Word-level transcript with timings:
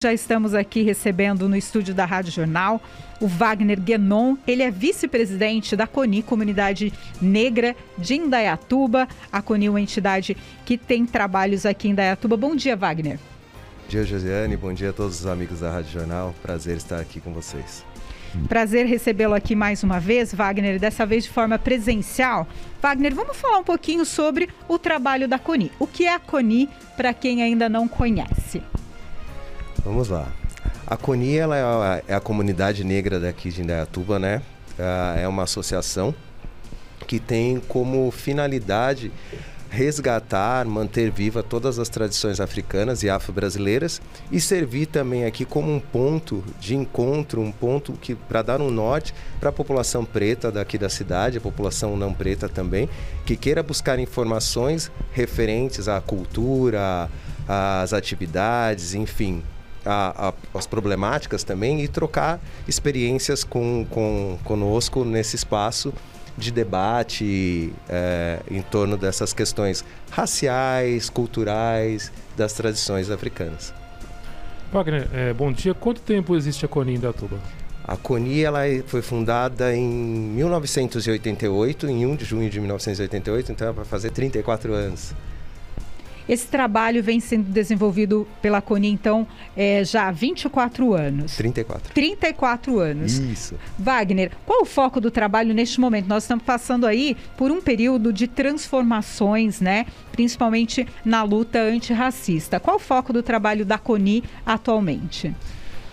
Já 0.00 0.12
estamos 0.12 0.54
aqui 0.54 0.82
recebendo 0.82 1.48
no 1.48 1.56
estúdio 1.56 1.92
da 1.92 2.04
Rádio 2.04 2.30
Jornal 2.30 2.80
o 3.20 3.26
Wagner 3.26 3.80
Guenon. 3.80 4.36
Ele 4.46 4.62
é 4.62 4.70
vice-presidente 4.70 5.74
da 5.74 5.88
CONI, 5.88 6.22
Comunidade 6.22 6.92
Negra 7.20 7.74
de 7.98 8.14
Indaiatuba. 8.14 9.08
A 9.32 9.42
CONI 9.42 9.66
é 9.66 9.70
uma 9.70 9.80
entidade 9.80 10.36
que 10.64 10.78
tem 10.78 11.04
trabalhos 11.04 11.66
aqui 11.66 11.88
em 11.88 11.90
Indaiatuba. 11.90 12.36
Bom 12.36 12.54
dia, 12.54 12.76
Wagner. 12.76 13.16
Bom 13.16 13.88
dia, 13.88 14.04
Josiane. 14.04 14.56
Bom 14.56 14.72
dia 14.72 14.90
a 14.90 14.92
todos 14.92 15.18
os 15.18 15.26
amigos 15.26 15.58
da 15.58 15.72
Rádio 15.72 15.90
Jornal. 15.90 16.32
Prazer 16.40 16.76
estar 16.76 17.00
aqui 17.00 17.20
com 17.20 17.32
vocês. 17.32 17.84
Prazer 18.48 18.86
recebê-lo 18.86 19.34
aqui 19.34 19.56
mais 19.56 19.82
uma 19.82 19.98
vez, 19.98 20.32
Wagner, 20.32 20.78
dessa 20.78 21.04
vez 21.04 21.24
de 21.24 21.30
forma 21.30 21.58
presencial. 21.58 22.46
Wagner, 22.80 23.16
vamos 23.16 23.36
falar 23.36 23.58
um 23.58 23.64
pouquinho 23.64 24.04
sobre 24.04 24.48
o 24.68 24.78
trabalho 24.78 25.26
da 25.26 25.40
CONI. 25.40 25.72
O 25.76 25.88
que 25.88 26.04
é 26.04 26.14
a 26.14 26.20
CONI 26.20 26.68
para 26.96 27.12
quem 27.12 27.42
ainda 27.42 27.68
não 27.68 27.88
conhece? 27.88 28.62
Vamos 29.88 30.10
lá. 30.10 30.30
A 30.86 30.98
CONI 30.98 31.38
ela 31.38 31.56
é, 31.56 31.62
a, 31.62 32.02
é 32.08 32.14
a 32.14 32.20
comunidade 32.20 32.84
negra 32.84 33.18
daqui 33.18 33.48
de 33.50 33.62
Indaiatuba, 33.62 34.18
né? 34.18 34.42
É 35.16 35.26
uma 35.26 35.44
associação 35.44 36.14
que 37.06 37.18
tem 37.18 37.58
como 37.58 38.10
finalidade 38.10 39.10
resgatar, 39.70 40.66
manter 40.66 41.10
viva 41.10 41.42
todas 41.42 41.78
as 41.78 41.88
tradições 41.88 42.38
africanas 42.38 43.02
e 43.02 43.08
afro-brasileiras 43.08 44.00
e 44.30 44.38
servir 44.42 44.86
também 44.86 45.24
aqui 45.24 45.46
como 45.46 45.74
um 45.74 45.80
ponto 45.80 46.44
de 46.60 46.76
encontro, 46.76 47.40
um 47.40 47.50
ponto 47.50 47.94
que 47.94 48.14
para 48.14 48.42
dar 48.42 48.60
um 48.60 48.70
norte 48.70 49.14
para 49.40 49.48
a 49.48 49.52
população 49.52 50.04
preta 50.04 50.52
daqui 50.52 50.76
da 50.76 50.90
cidade, 50.90 51.38
a 51.38 51.40
população 51.40 51.96
não 51.96 52.12
preta 52.12 52.46
também, 52.46 52.90
que 53.24 53.36
queira 53.36 53.62
buscar 53.62 53.98
informações 53.98 54.92
referentes 55.12 55.88
à 55.88 55.98
cultura, 55.98 57.08
às 57.48 57.94
atividades, 57.94 58.94
enfim, 58.94 59.42
a, 59.84 60.28
a, 60.28 60.58
as 60.58 60.66
problemáticas 60.66 61.44
também 61.44 61.82
e 61.82 61.88
trocar 61.88 62.40
experiências 62.66 63.44
com, 63.44 63.86
com 63.90 64.38
conosco 64.44 65.04
nesse 65.04 65.36
espaço 65.36 65.92
de 66.36 66.52
debate 66.52 67.72
é, 67.88 68.40
em 68.48 68.62
torno 68.62 68.96
dessas 68.96 69.32
questões 69.32 69.84
raciais, 70.10 71.10
culturais, 71.10 72.12
das 72.36 72.52
tradições 72.52 73.10
africanas. 73.10 73.74
Wagner, 74.72 75.08
é, 75.12 75.32
bom 75.32 75.50
dia. 75.50 75.74
Quanto 75.74 76.00
tempo 76.00 76.36
existe 76.36 76.64
a 76.64 76.68
CONI 76.68 76.94
em 76.94 77.00
Datuba? 77.00 77.38
A 77.82 77.96
CONI 77.96 78.44
ela 78.44 78.60
foi 78.86 79.00
fundada 79.00 79.74
em 79.74 79.88
1988, 79.88 81.88
em 81.88 82.06
1 82.06 82.16
de 82.16 82.24
junho 82.24 82.50
de 82.50 82.60
1988, 82.60 83.50
então 83.50 83.72
vai 83.72 83.84
fazer 83.84 84.10
34 84.10 84.74
anos. 84.74 85.14
Esse 86.28 86.46
trabalho 86.46 87.02
vem 87.02 87.20
sendo 87.20 87.50
desenvolvido 87.50 88.28
pela 88.42 88.60
CONI, 88.60 88.88
então, 88.88 89.26
é, 89.56 89.82
já 89.82 90.08
há 90.08 90.10
24 90.10 90.92
anos. 90.92 91.36
34. 91.36 91.94
34 91.94 92.78
anos. 92.78 93.18
Isso. 93.18 93.54
Wagner, 93.78 94.32
qual 94.44 94.62
o 94.62 94.66
foco 94.66 95.00
do 95.00 95.10
trabalho 95.10 95.54
neste 95.54 95.80
momento? 95.80 96.06
Nós 96.06 96.24
estamos 96.24 96.44
passando 96.44 96.86
aí 96.86 97.16
por 97.36 97.50
um 97.50 97.62
período 97.62 98.12
de 98.12 98.28
transformações, 98.28 99.60
né? 99.60 99.86
Principalmente 100.12 100.86
na 101.04 101.22
luta 101.22 101.60
antirracista. 101.60 102.60
Qual 102.60 102.76
o 102.76 102.80
foco 102.80 103.12
do 103.12 103.22
trabalho 103.22 103.64
da 103.64 103.78
CONI 103.78 104.22
atualmente? 104.44 105.34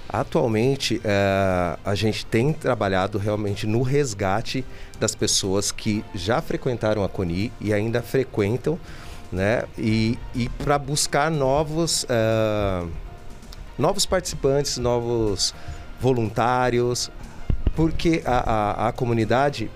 Atualmente, 0.07 1.01
é, 1.03 1.77
a 1.83 1.95
gente 1.95 2.25
tem 2.25 2.53
trabalhado 2.53 3.17
realmente 3.17 3.65
no 3.65 3.81
resgate 3.81 4.63
das 4.99 5.15
pessoas 5.15 5.71
que 5.71 6.05
já 6.13 6.41
frequentaram 6.41 7.03
a 7.03 7.09
CONI 7.09 7.51
e 7.59 7.73
ainda 7.73 8.01
frequentam 8.01 8.79
né? 9.35 9.63
E, 9.77 10.17
e 10.33 10.49
para 10.49 10.79
buscar 10.79 11.29
novos, 11.29 12.03
uh, 12.05 12.89
novos 13.77 14.05
participantes, 14.05 14.77
novos 14.77 15.53
voluntários, 15.99 17.11
porque 17.75 18.23
a, 18.25 18.85
a, 18.85 18.87
a 18.87 18.91
comunidade 18.91 19.69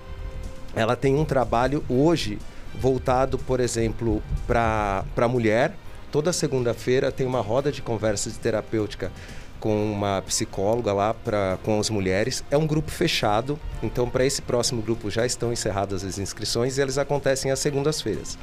ela 0.74 0.96
tem 0.96 1.14
um 1.14 1.24
trabalho 1.24 1.84
hoje 1.88 2.38
voltado, 2.74 3.38
por 3.38 3.60
exemplo, 3.60 4.22
para 4.46 5.04
a 5.16 5.28
mulher. 5.28 5.74
Toda 6.10 6.32
segunda-feira 6.32 7.12
tem 7.12 7.26
uma 7.26 7.40
roda 7.40 7.70
de 7.70 7.82
conversa 7.82 8.30
de 8.30 8.38
terapêutica 8.38 9.12
com 9.60 9.92
uma 9.92 10.22
psicóloga 10.22 10.92
lá 10.92 11.12
pra, 11.12 11.58
com 11.62 11.78
as 11.78 11.90
mulheres. 11.90 12.42
É 12.50 12.56
um 12.56 12.66
grupo 12.66 12.90
fechado, 12.90 13.58
então 13.82 14.08
para 14.08 14.24
esse 14.24 14.40
próximo 14.40 14.80
grupo 14.80 15.10
já 15.10 15.26
estão 15.26 15.52
encerradas 15.52 16.02
as 16.02 16.18
inscrições 16.18 16.78
e 16.78 16.80
eles 16.80 16.96
acontecem 16.96 17.50
às 17.50 17.58
segundas-feiras. 17.58 18.38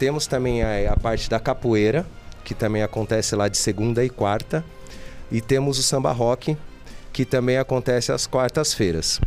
Temos 0.00 0.26
também 0.26 0.62
a, 0.62 0.94
a 0.94 0.96
parte 0.96 1.28
da 1.28 1.38
capoeira, 1.38 2.06
que 2.42 2.54
também 2.54 2.82
acontece 2.82 3.36
lá 3.36 3.48
de 3.48 3.58
segunda 3.58 4.02
e 4.02 4.08
quarta. 4.08 4.64
E 5.30 5.42
temos 5.42 5.78
o 5.78 5.82
samba 5.82 6.10
rock, 6.10 6.56
que 7.12 7.26
também 7.26 7.58
acontece 7.58 8.10
às 8.10 8.26
quartas-feiras. 8.26 9.20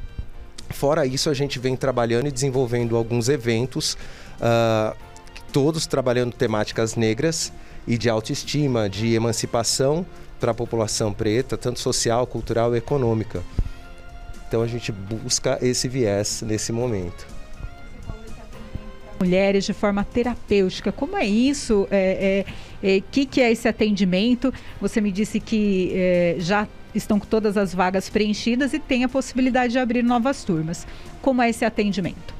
Fora 0.71 1.05
isso, 1.05 1.29
a 1.29 1.33
gente 1.35 1.59
vem 1.59 1.75
trabalhando 1.75 2.27
e 2.27 2.31
desenvolvendo 2.31 2.97
alguns 2.97 3.29
eventos, 3.29 3.95
uh, 4.41 4.97
todos 5.51 5.85
trabalhando 5.85 6.33
temáticas 6.33 6.95
negras 6.95 7.53
e 7.85 7.95
de 7.95 8.09
autoestima, 8.09 8.89
de 8.89 9.13
emancipação 9.13 10.03
para 10.39 10.53
a 10.53 10.55
população 10.55 11.13
preta, 11.13 11.55
tanto 11.55 11.79
social, 11.79 12.25
cultural 12.25 12.73
e 12.73 12.79
econômica. 12.79 13.43
Então 14.47 14.63
a 14.63 14.67
gente 14.67 14.91
busca 14.91 15.59
esse 15.61 15.87
viés 15.87 16.41
nesse 16.41 16.71
momento 16.71 17.42
mulheres 19.19 19.65
de 19.65 19.73
forma 19.73 20.03
terapêutica. 20.03 20.91
Como 20.91 21.17
é 21.17 21.25
isso? 21.25 21.81
O 21.81 21.87
é, 21.91 22.45
é, 22.81 22.95
é, 22.97 23.01
que, 23.11 23.25
que 23.25 23.41
é 23.41 23.51
esse 23.51 23.67
atendimento? 23.67 24.53
Você 24.79 24.99
me 25.01 25.11
disse 25.11 25.39
que 25.39 25.91
é, 25.93 26.35
já 26.39 26.67
estão 26.93 27.19
com 27.19 27.25
todas 27.25 27.57
as 27.57 27.73
vagas 27.73 28.09
preenchidas 28.09 28.73
e 28.73 28.79
tem 28.79 29.03
a 29.03 29.09
possibilidade 29.09 29.73
de 29.73 29.79
abrir 29.79 30.03
novas 30.03 30.43
turmas. 30.43 30.85
Como 31.21 31.41
é 31.41 31.49
esse 31.49 31.65
atendimento? 31.65 32.33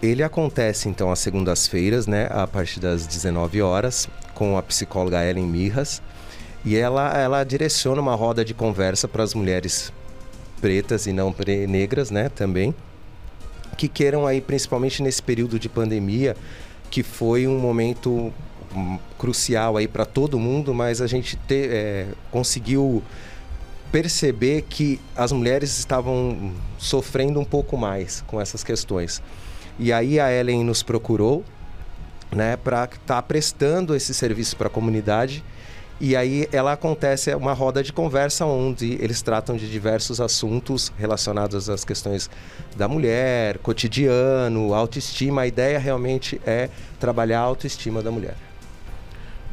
Ele 0.00 0.22
acontece 0.22 0.88
então 0.88 1.10
às 1.10 1.18
segundas-feiras, 1.18 2.06
né, 2.06 2.28
a 2.30 2.46
partir 2.46 2.78
das 2.78 3.04
19 3.04 3.60
horas, 3.62 4.08
com 4.32 4.56
a 4.56 4.62
psicóloga 4.62 5.24
Ellen 5.24 5.46
Mirras, 5.46 6.00
e 6.64 6.76
ela 6.76 7.18
ela 7.18 7.42
direciona 7.42 8.00
uma 8.00 8.14
roda 8.14 8.44
de 8.44 8.54
conversa 8.54 9.08
para 9.08 9.24
as 9.24 9.34
mulheres 9.34 9.92
pretas 10.60 11.08
e 11.08 11.12
não 11.12 11.34
negras, 11.68 12.12
né, 12.12 12.28
também 12.28 12.72
que 13.76 13.88
queiram 13.88 14.26
aí, 14.26 14.40
principalmente 14.40 15.02
nesse 15.02 15.22
período 15.22 15.58
de 15.58 15.68
pandemia, 15.68 16.36
que 16.90 17.02
foi 17.02 17.46
um 17.46 17.58
momento 17.58 18.32
hum, 18.74 18.98
crucial 19.18 19.76
aí 19.76 19.88
para 19.88 20.04
todo 20.04 20.38
mundo, 20.38 20.74
mas 20.74 21.00
a 21.00 21.06
gente 21.06 21.36
te, 21.36 21.68
é, 21.70 22.06
conseguiu 22.30 23.02
perceber 23.90 24.62
que 24.62 25.00
as 25.14 25.32
mulheres 25.32 25.78
estavam 25.78 26.52
sofrendo 26.78 27.38
um 27.38 27.44
pouco 27.44 27.76
mais 27.76 28.22
com 28.26 28.40
essas 28.40 28.64
questões. 28.64 29.22
E 29.78 29.92
aí 29.92 30.18
a 30.18 30.32
Ellen 30.32 30.64
nos 30.64 30.82
procurou, 30.82 31.44
né, 32.30 32.56
para 32.56 32.84
estar 32.84 32.98
tá 33.00 33.22
prestando 33.22 33.94
esse 33.94 34.14
serviço 34.14 34.56
para 34.56 34.68
a 34.68 34.70
comunidade 34.70 35.44
e 36.02 36.16
aí 36.16 36.48
ela 36.50 36.72
acontece 36.72 37.30
é 37.30 37.36
uma 37.36 37.52
roda 37.52 37.80
de 37.80 37.92
conversa 37.92 38.44
onde 38.44 38.98
eles 39.00 39.22
tratam 39.22 39.56
de 39.56 39.70
diversos 39.70 40.20
assuntos 40.20 40.92
relacionados 40.98 41.70
às 41.70 41.84
questões 41.84 42.28
da 42.76 42.88
mulher, 42.88 43.58
cotidiano, 43.58 44.74
autoestima. 44.74 45.42
A 45.42 45.46
ideia 45.46 45.78
realmente 45.78 46.40
é 46.44 46.68
trabalhar 46.98 47.38
a 47.38 47.42
autoestima 47.44 48.02
da 48.02 48.10
mulher. 48.10 48.34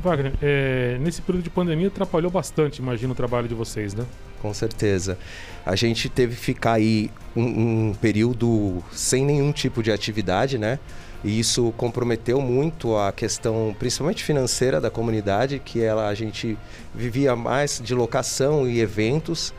Wagner, 0.02 0.34
é, 0.42 0.98
nesse 1.00 1.22
período 1.22 1.44
de 1.44 1.52
pandemia 1.52 1.88
atrapalhou 1.88 2.32
bastante, 2.32 2.80
imagino, 2.80 3.14
o 3.14 3.16
trabalho 3.16 3.48
de 3.48 3.54
vocês, 3.54 3.94
né? 3.94 4.04
Com 4.42 4.52
certeza. 4.52 5.20
A 5.64 5.76
gente 5.76 6.10
teve 6.10 6.34
que 6.34 6.42
ficar 6.42 6.74
aí 6.74 7.12
um, 7.36 7.90
um 7.90 7.94
período 7.94 8.84
sem 8.92 9.24
nenhum 9.24 9.52
tipo 9.52 9.84
de 9.84 9.92
atividade, 9.92 10.58
né? 10.58 10.80
E 11.24 11.40
isso 11.40 11.74
comprometeu 11.76 12.40
muito 12.40 12.96
a 12.96 13.12
questão, 13.12 13.76
principalmente 13.78 14.24
financeira, 14.24 14.80
da 14.80 14.90
comunidade, 14.90 15.60
que 15.60 15.82
ela, 15.82 16.08
a 16.08 16.14
gente 16.14 16.58
vivia 16.96 17.36
mais 17.36 17.82
de 17.84 17.94
locação 17.94 18.68
e 18.70 18.80
eventos, 18.80 19.54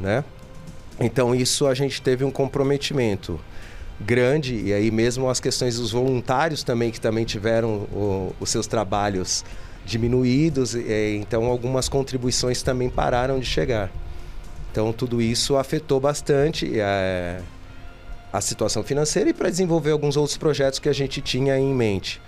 né? 0.00 0.24
Então 0.98 1.34
isso 1.34 1.66
a 1.66 1.74
gente 1.74 2.02
teve 2.02 2.24
um 2.24 2.30
comprometimento 2.30 3.38
grande 4.00 4.56
e 4.56 4.72
aí 4.72 4.90
mesmo 4.90 5.28
as 5.28 5.38
questões 5.38 5.76
dos 5.76 5.92
voluntários 5.92 6.64
também 6.64 6.90
que 6.90 7.00
também 7.00 7.24
tiveram 7.24 7.86
o, 7.92 8.34
os 8.40 8.50
seus 8.50 8.66
trabalhos 8.66 9.44
diminuídos, 9.84 10.74
e, 10.74 11.16
então 11.20 11.44
algumas 11.44 11.88
contribuições 11.88 12.62
também 12.62 12.88
pararam 12.88 13.38
de 13.38 13.46
chegar. 13.46 13.90
Então 14.72 14.92
tudo 14.92 15.22
isso 15.22 15.56
afetou 15.56 16.00
bastante. 16.00 16.72
É, 16.74 17.40
a 18.34 18.40
situação 18.40 18.82
financeira 18.82 19.30
e 19.30 19.32
para 19.32 19.48
desenvolver 19.48 19.92
alguns 19.92 20.16
outros 20.16 20.36
projetos 20.36 20.80
que 20.80 20.88
a 20.88 20.92
gente 20.92 21.20
tinha 21.20 21.56
em 21.56 21.72
mente. 21.72 22.20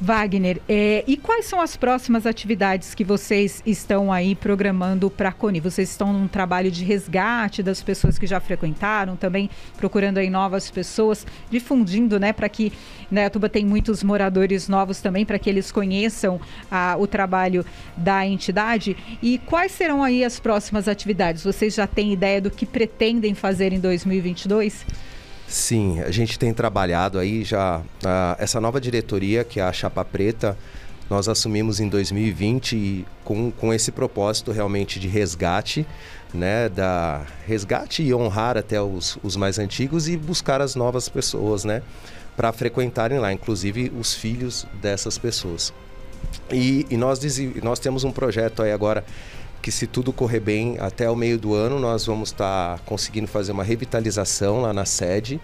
Wagner, 0.00 0.60
é, 0.68 1.02
e 1.08 1.16
quais 1.16 1.46
são 1.46 1.60
as 1.60 1.76
próximas 1.76 2.24
atividades 2.24 2.94
que 2.94 3.02
vocês 3.02 3.60
estão 3.66 4.12
aí 4.12 4.36
programando 4.36 5.10
para 5.10 5.30
a 5.30 5.32
Coni? 5.32 5.58
Vocês 5.58 5.90
estão 5.90 6.12
num 6.12 6.28
trabalho 6.28 6.70
de 6.70 6.84
resgate 6.84 7.64
das 7.64 7.82
pessoas 7.82 8.16
que 8.16 8.24
já 8.24 8.38
frequentaram, 8.38 9.16
também 9.16 9.50
procurando 9.76 10.18
aí 10.18 10.30
novas 10.30 10.70
pessoas, 10.70 11.26
difundindo, 11.50 12.20
né, 12.20 12.32
para 12.32 12.48
que 12.48 12.72
né, 13.10 13.28
Tuba 13.28 13.48
tem 13.48 13.66
muitos 13.66 14.04
moradores 14.04 14.68
novos 14.68 15.00
também, 15.00 15.24
para 15.24 15.38
que 15.38 15.50
eles 15.50 15.72
conheçam 15.72 16.40
o 16.98 17.06
trabalho 17.06 17.66
da 17.96 18.24
entidade. 18.24 18.96
E 19.20 19.38
quais 19.38 19.72
serão 19.72 20.04
aí 20.04 20.22
as 20.22 20.38
próximas 20.38 20.86
atividades? 20.86 21.42
Vocês 21.42 21.74
já 21.74 21.88
têm 21.88 22.12
ideia 22.12 22.40
do 22.40 22.50
que 22.50 22.64
pretendem 22.64 23.34
fazer 23.34 23.72
em 23.72 23.80
2022? 23.80 24.86
Sim, 25.48 26.00
a 26.02 26.10
gente 26.10 26.38
tem 26.38 26.52
trabalhado 26.52 27.18
aí 27.18 27.42
já. 27.42 27.78
Uh, 27.78 28.36
essa 28.38 28.60
nova 28.60 28.78
diretoria, 28.78 29.42
que 29.42 29.58
é 29.58 29.62
a 29.62 29.72
Chapa 29.72 30.04
Preta, 30.04 30.56
nós 31.08 31.26
assumimos 31.26 31.80
em 31.80 31.88
2020 31.88 33.06
com, 33.24 33.50
com 33.50 33.72
esse 33.72 33.90
propósito 33.90 34.52
realmente 34.52 35.00
de 35.00 35.08
resgate, 35.08 35.86
né? 36.34 36.68
Da 36.68 37.24
resgate 37.46 38.02
e 38.02 38.12
honrar 38.14 38.58
até 38.58 38.80
os, 38.80 39.18
os 39.22 39.36
mais 39.36 39.58
antigos 39.58 40.06
e 40.06 40.18
buscar 40.18 40.60
as 40.60 40.74
novas 40.74 41.08
pessoas, 41.08 41.64
né? 41.64 41.82
Para 42.36 42.52
frequentarem 42.52 43.18
lá, 43.18 43.32
inclusive 43.32 43.90
os 43.98 44.12
filhos 44.12 44.66
dessas 44.82 45.16
pessoas. 45.16 45.72
E, 46.52 46.86
e 46.90 46.96
nós, 46.98 47.20
nós 47.62 47.78
temos 47.78 48.04
um 48.04 48.12
projeto 48.12 48.62
aí 48.62 48.70
agora 48.70 49.02
que 49.60 49.70
se 49.70 49.86
tudo 49.86 50.12
correr 50.12 50.40
bem 50.40 50.76
até 50.78 51.10
o 51.10 51.16
meio 51.16 51.38
do 51.38 51.54
ano 51.54 51.78
nós 51.78 52.06
vamos 52.06 52.30
estar 52.30 52.78
tá 52.78 52.82
conseguindo 52.84 53.26
fazer 53.26 53.52
uma 53.52 53.64
revitalização 53.64 54.60
lá 54.60 54.72
na 54.72 54.84
sede 54.84 55.40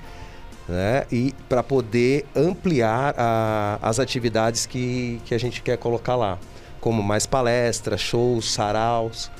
né? 0.68 1.04
e 1.10 1.34
para 1.48 1.62
poder 1.62 2.24
ampliar 2.34 3.14
a, 3.18 3.78
as 3.82 3.98
atividades 3.98 4.66
que, 4.66 5.20
que 5.24 5.34
a 5.34 5.38
gente 5.38 5.62
quer 5.62 5.76
colocar 5.76 6.16
lá 6.16 6.38
como 6.80 7.02
mais 7.02 7.26
palestras, 7.26 8.00
shows, 8.00 8.52
saraus 8.52 9.30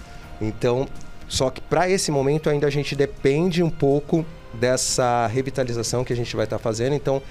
então 0.41 0.88
só 1.29 1.50
que 1.50 1.61
para 1.61 1.88
esse 1.88 2.11
momento 2.11 2.50
ainda 2.50 2.67
a 2.67 2.71
gente 2.71 2.94
depende 2.94 3.62
um 3.62 3.71
pouco 3.71 4.25
dessa 4.53 5.26
revitalização 5.26 6.05
que 6.05 6.12
a 6.12 6.17
gente 6.17 6.35
vai 6.37 6.44
estar 6.44 6.59
tá 6.59 6.62
fazendo 6.62 6.94
então 6.94 7.23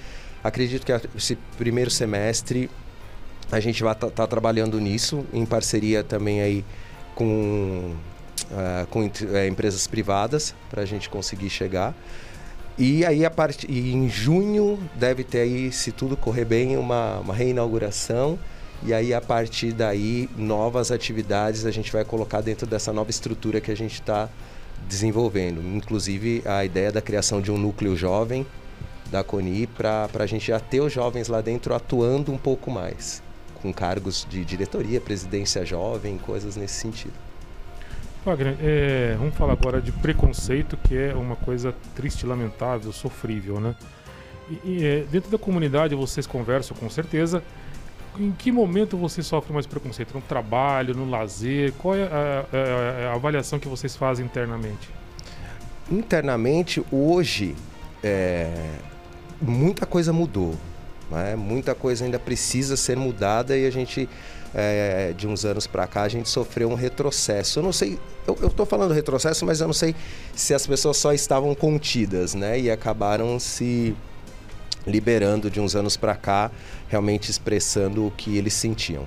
acredito 0.42 0.84
que 0.84 0.92
esse 1.16 1.36
primeiro 1.56 1.90
semestre 1.90 2.70
a 3.52 3.60
gente 3.60 3.82
vai 3.82 3.92
estar 3.92 4.08
tá, 4.08 4.12
tá 4.12 4.26
trabalhando 4.26 4.80
nisso 4.80 5.24
em 5.32 5.44
parceria 5.44 6.02
também 6.02 6.40
aí 6.40 6.64
com, 7.14 7.94
uh, 8.50 8.86
com 8.90 9.00
uh, 9.00 9.46
empresas 9.48 9.86
privadas 9.86 10.54
para 10.70 10.82
a 10.82 10.84
gente 10.86 11.08
conseguir 11.08 11.50
chegar. 11.50 11.94
E 12.76 13.04
aí, 13.04 13.24
a 13.24 13.30
part... 13.30 13.66
E 13.68 13.92
em 13.92 14.08
junho, 14.08 14.78
deve 14.96 15.22
ter 15.22 15.40
aí, 15.40 15.70
se 15.70 15.92
tudo 15.92 16.16
correr 16.16 16.44
bem, 16.44 16.76
uma, 16.76 17.20
uma 17.20 17.34
reinauguração. 17.34 18.38
E 18.82 18.92
aí, 18.92 19.14
a 19.14 19.20
partir 19.20 19.72
daí, 19.72 20.28
novas 20.36 20.90
atividades 20.90 21.64
a 21.64 21.70
gente 21.70 21.92
vai 21.92 22.04
colocar 22.04 22.40
dentro 22.40 22.66
dessa 22.66 22.92
nova 22.92 23.10
estrutura 23.10 23.60
que 23.60 23.70
a 23.70 23.76
gente 23.76 23.94
está 23.94 24.28
desenvolvendo. 24.88 25.62
Inclusive, 25.62 26.42
a 26.44 26.64
ideia 26.64 26.90
da 26.90 27.00
criação 27.00 27.40
de 27.40 27.50
um 27.50 27.56
núcleo 27.56 27.96
jovem 27.96 28.44
da 29.10 29.22
CONI 29.22 29.68
para 29.68 30.08
a 30.12 30.26
gente 30.26 30.48
já 30.48 30.58
ter 30.58 30.80
os 30.80 30.92
jovens 30.92 31.28
lá 31.28 31.40
dentro 31.40 31.74
atuando 31.74 32.32
um 32.32 32.38
pouco 32.38 32.70
mais 32.70 33.23
com 33.64 33.72
cargos 33.72 34.26
de 34.28 34.44
diretoria, 34.44 35.00
presidência 35.00 35.64
jovem, 35.64 36.18
coisas 36.18 36.54
nesse 36.54 36.74
sentido. 36.74 37.14
Wagner, 38.22 38.56
é, 38.60 39.16
vamos 39.18 39.34
falar 39.34 39.54
agora 39.54 39.80
de 39.80 39.90
preconceito, 39.90 40.76
que 40.76 40.94
é 40.94 41.14
uma 41.14 41.34
coisa 41.34 41.74
triste, 41.94 42.26
lamentável, 42.26 42.92
sofrível, 42.92 43.58
né? 43.58 43.74
E, 44.50 44.68
e 44.68 44.86
é, 44.86 45.04
dentro 45.10 45.30
da 45.30 45.38
comunidade 45.38 45.94
vocês 45.94 46.26
conversam 46.26 46.76
com 46.76 46.90
certeza. 46.90 47.42
Em 48.18 48.32
que 48.32 48.52
momento 48.52 48.98
você 48.98 49.22
sofre 49.22 49.50
mais 49.54 49.66
preconceito? 49.66 50.12
No 50.12 50.20
trabalho, 50.20 50.94
no 50.94 51.08
lazer? 51.08 51.72
Qual 51.78 51.94
é 51.94 52.02
a, 52.02 52.44
a, 52.52 53.12
a 53.12 53.14
avaliação 53.14 53.58
que 53.58 53.66
vocês 53.66 53.96
fazem 53.96 54.26
internamente? 54.26 54.90
Internamente, 55.90 56.84
hoje, 56.92 57.56
é, 58.02 58.52
muita 59.40 59.86
coisa 59.86 60.12
mudou. 60.12 60.54
Né? 61.14 61.36
Muita 61.36 61.74
coisa 61.74 62.04
ainda 62.04 62.18
precisa 62.18 62.76
ser 62.76 62.96
mudada 62.96 63.56
e 63.56 63.66
a 63.66 63.70
gente, 63.70 64.08
é, 64.52 65.14
de 65.16 65.26
uns 65.26 65.44
anos 65.44 65.66
para 65.66 65.86
cá, 65.86 66.02
a 66.02 66.08
gente 66.08 66.28
sofreu 66.28 66.68
um 66.68 66.74
retrocesso. 66.74 67.60
Eu 67.60 67.62
não 67.62 67.72
sei, 67.72 67.98
eu 68.26 68.48
estou 68.48 68.66
falando 68.66 68.92
retrocesso, 68.92 69.46
mas 69.46 69.60
eu 69.60 69.66
não 69.66 69.74
sei 69.74 69.94
se 70.34 70.52
as 70.52 70.66
pessoas 70.66 70.96
só 70.96 71.12
estavam 71.12 71.54
contidas 71.54 72.34
né? 72.34 72.58
e 72.58 72.70
acabaram 72.70 73.38
se 73.38 73.94
liberando 74.86 75.50
de 75.50 75.60
uns 75.60 75.74
anos 75.74 75.96
para 75.96 76.14
cá, 76.14 76.50
realmente 76.88 77.30
expressando 77.30 78.06
o 78.06 78.10
que 78.10 78.36
eles 78.36 78.54
sentiam. 78.54 79.04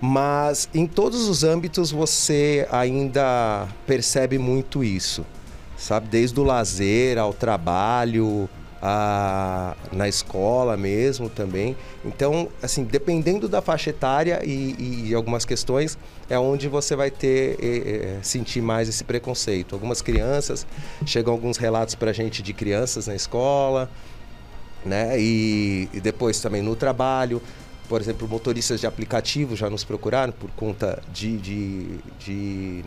Mas 0.00 0.68
em 0.72 0.86
todos 0.86 1.28
os 1.28 1.44
âmbitos 1.44 1.90
você 1.90 2.66
ainda 2.70 3.68
percebe 3.86 4.38
muito 4.38 4.82
isso, 4.82 5.26
sabe? 5.76 6.08
Desde 6.08 6.38
o 6.40 6.44
lazer 6.44 7.18
ao 7.18 7.34
trabalho, 7.34 8.48
a, 8.82 9.76
na 9.92 10.08
escola 10.08 10.76
mesmo 10.76 11.28
também. 11.28 11.76
Então, 12.04 12.48
assim, 12.62 12.84
dependendo 12.84 13.48
da 13.48 13.60
faixa 13.60 13.90
etária 13.90 14.40
e, 14.44 15.08
e 15.08 15.14
algumas 15.14 15.44
questões, 15.44 15.98
é 16.28 16.38
onde 16.38 16.68
você 16.68 16.96
vai 16.96 17.10
ter 17.10 17.58
é, 17.62 18.18
sentir 18.22 18.62
mais 18.62 18.88
esse 18.88 19.04
preconceito. 19.04 19.74
Algumas 19.74 20.00
crianças, 20.00 20.66
chegam 21.04 21.32
alguns 21.32 21.56
relatos 21.56 21.94
para 21.94 22.10
a 22.10 22.14
gente 22.14 22.42
de 22.42 22.52
crianças 22.52 23.06
na 23.06 23.14
escola, 23.14 23.90
né? 24.84 25.20
E, 25.20 25.88
e 25.92 26.00
depois 26.00 26.40
também 26.40 26.62
no 26.62 26.74
trabalho. 26.74 27.42
Por 27.88 28.00
exemplo, 28.00 28.28
motoristas 28.28 28.80
de 28.80 28.86
aplicativo 28.86 29.56
já 29.56 29.68
nos 29.68 29.82
procuraram 29.82 30.32
por 30.32 30.48
conta 30.52 31.02
de, 31.12 31.36
de, 31.38 31.98
de 32.20 32.84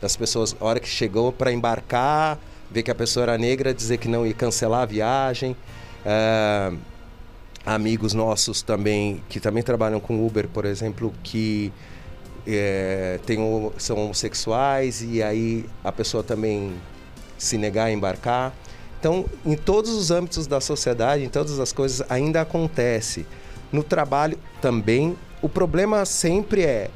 das 0.00 0.16
pessoas, 0.16 0.54
a 0.60 0.64
hora 0.64 0.78
que 0.78 0.88
chegou 0.88 1.32
para 1.32 1.50
embarcar, 1.50 2.38
ver 2.70 2.82
que 2.82 2.90
a 2.90 2.94
pessoa 2.94 3.24
era 3.24 3.38
negra, 3.38 3.72
dizer 3.72 3.98
que 3.98 4.08
não 4.08 4.26
ia 4.26 4.34
cancelar 4.34 4.82
a 4.82 4.86
viagem. 4.86 5.56
É, 6.04 6.72
amigos 7.64 8.12
nossos 8.12 8.62
também, 8.62 9.22
que 9.28 9.40
também 9.40 9.62
trabalham 9.62 10.00
com 10.00 10.24
Uber, 10.24 10.48
por 10.48 10.64
exemplo, 10.64 11.12
que 11.22 11.72
é, 12.46 13.18
tem, 13.24 13.38
são 13.78 13.96
homossexuais 13.96 15.02
e 15.02 15.22
aí 15.22 15.64
a 15.82 15.90
pessoa 15.90 16.22
também 16.22 16.74
se 17.38 17.56
negar 17.56 17.86
a 17.86 17.92
embarcar. 17.92 18.52
Então, 18.98 19.26
em 19.44 19.54
todos 19.54 19.90
os 19.90 20.10
âmbitos 20.10 20.46
da 20.46 20.60
sociedade, 20.60 21.24
em 21.24 21.28
todas 21.28 21.58
as 21.60 21.72
coisas, 21.72 22.06
ainda 22.10 22.40
acontece. 22.40 23.26
No 23.70 23.82
trabalho 23.82 24.38
também. 24.60 25.16
O 25.42 25.48
problema 25.48 26.06
sempre 26.06 26.62
é, 26.62 26.90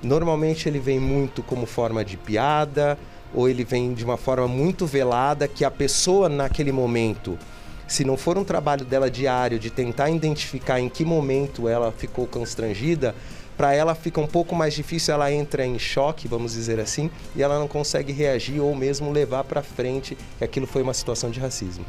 normalmente 0.00 0.68
ele 0.68 0.78
vem 0.78 1.00
muito 1.00 1.42
como 1.42 1.66
forma 1.66 2.04
de 2.04 2.16
piada, 2.16 2.96
ou 3.34 3.48
ele 3.48 3.64
vem 3.64 3.94
de 3.94 4.04
uma 4.04 4.16
forma 4.16 4.48
muito 4.48 4.86
velada 4.86 5.46
que 5.46 5.64
a 5.64 5.70
pessoa 5.70 6.28
naquele 6.28 6.72
momento, 6.72 7.38
se 7.86 8.04
não 8.04 8.16
for 8.16 8.38
um 8.38 8.44
trabalho 8.44 8.84
dela 8.84 9.10
diário 9.10 9.58
de 9.58 9.70
tentar 9.70 10.10
identificar 10.10 10.80
em 10.80 10.88
que 10.88 11.04
momento 11.04 11.68
ela 11.68 11.92
ficou 11.92 12.26
constrangida, 12.26 13.14
para 13.56 13.74
ela 13.74 13.94
fica 13.94 14.20
um 14.20 14.26
pouco 14.26 14.54
mais 14.54 14.72
difícil, 14.72 15.12
ela 15.12 15.32
entra 15.32 15.66
em 15.66 15.78
choque, 15.78 16.28
vamos 16.28 16.52
dizer 16.52 16.78
assim, 16.78 17.10
e 17.34 17.42
ela 17.42 17.58
não 17.58 17.66
consegue 17.66 18.12
reagir 18.12 18.60
ou 18.60 18.74
mesmo 18.74 19.10
levar 19.10 19.42
para 19.42 19.62
frente 19.62 20.16
que 20.38 20.44
aquilo 20.44 20.66
foi 20.66 20.80
uma 20.80 20.94
situação 20.94 21.28
de 21.28 21.40
racismo. 21.40 21.84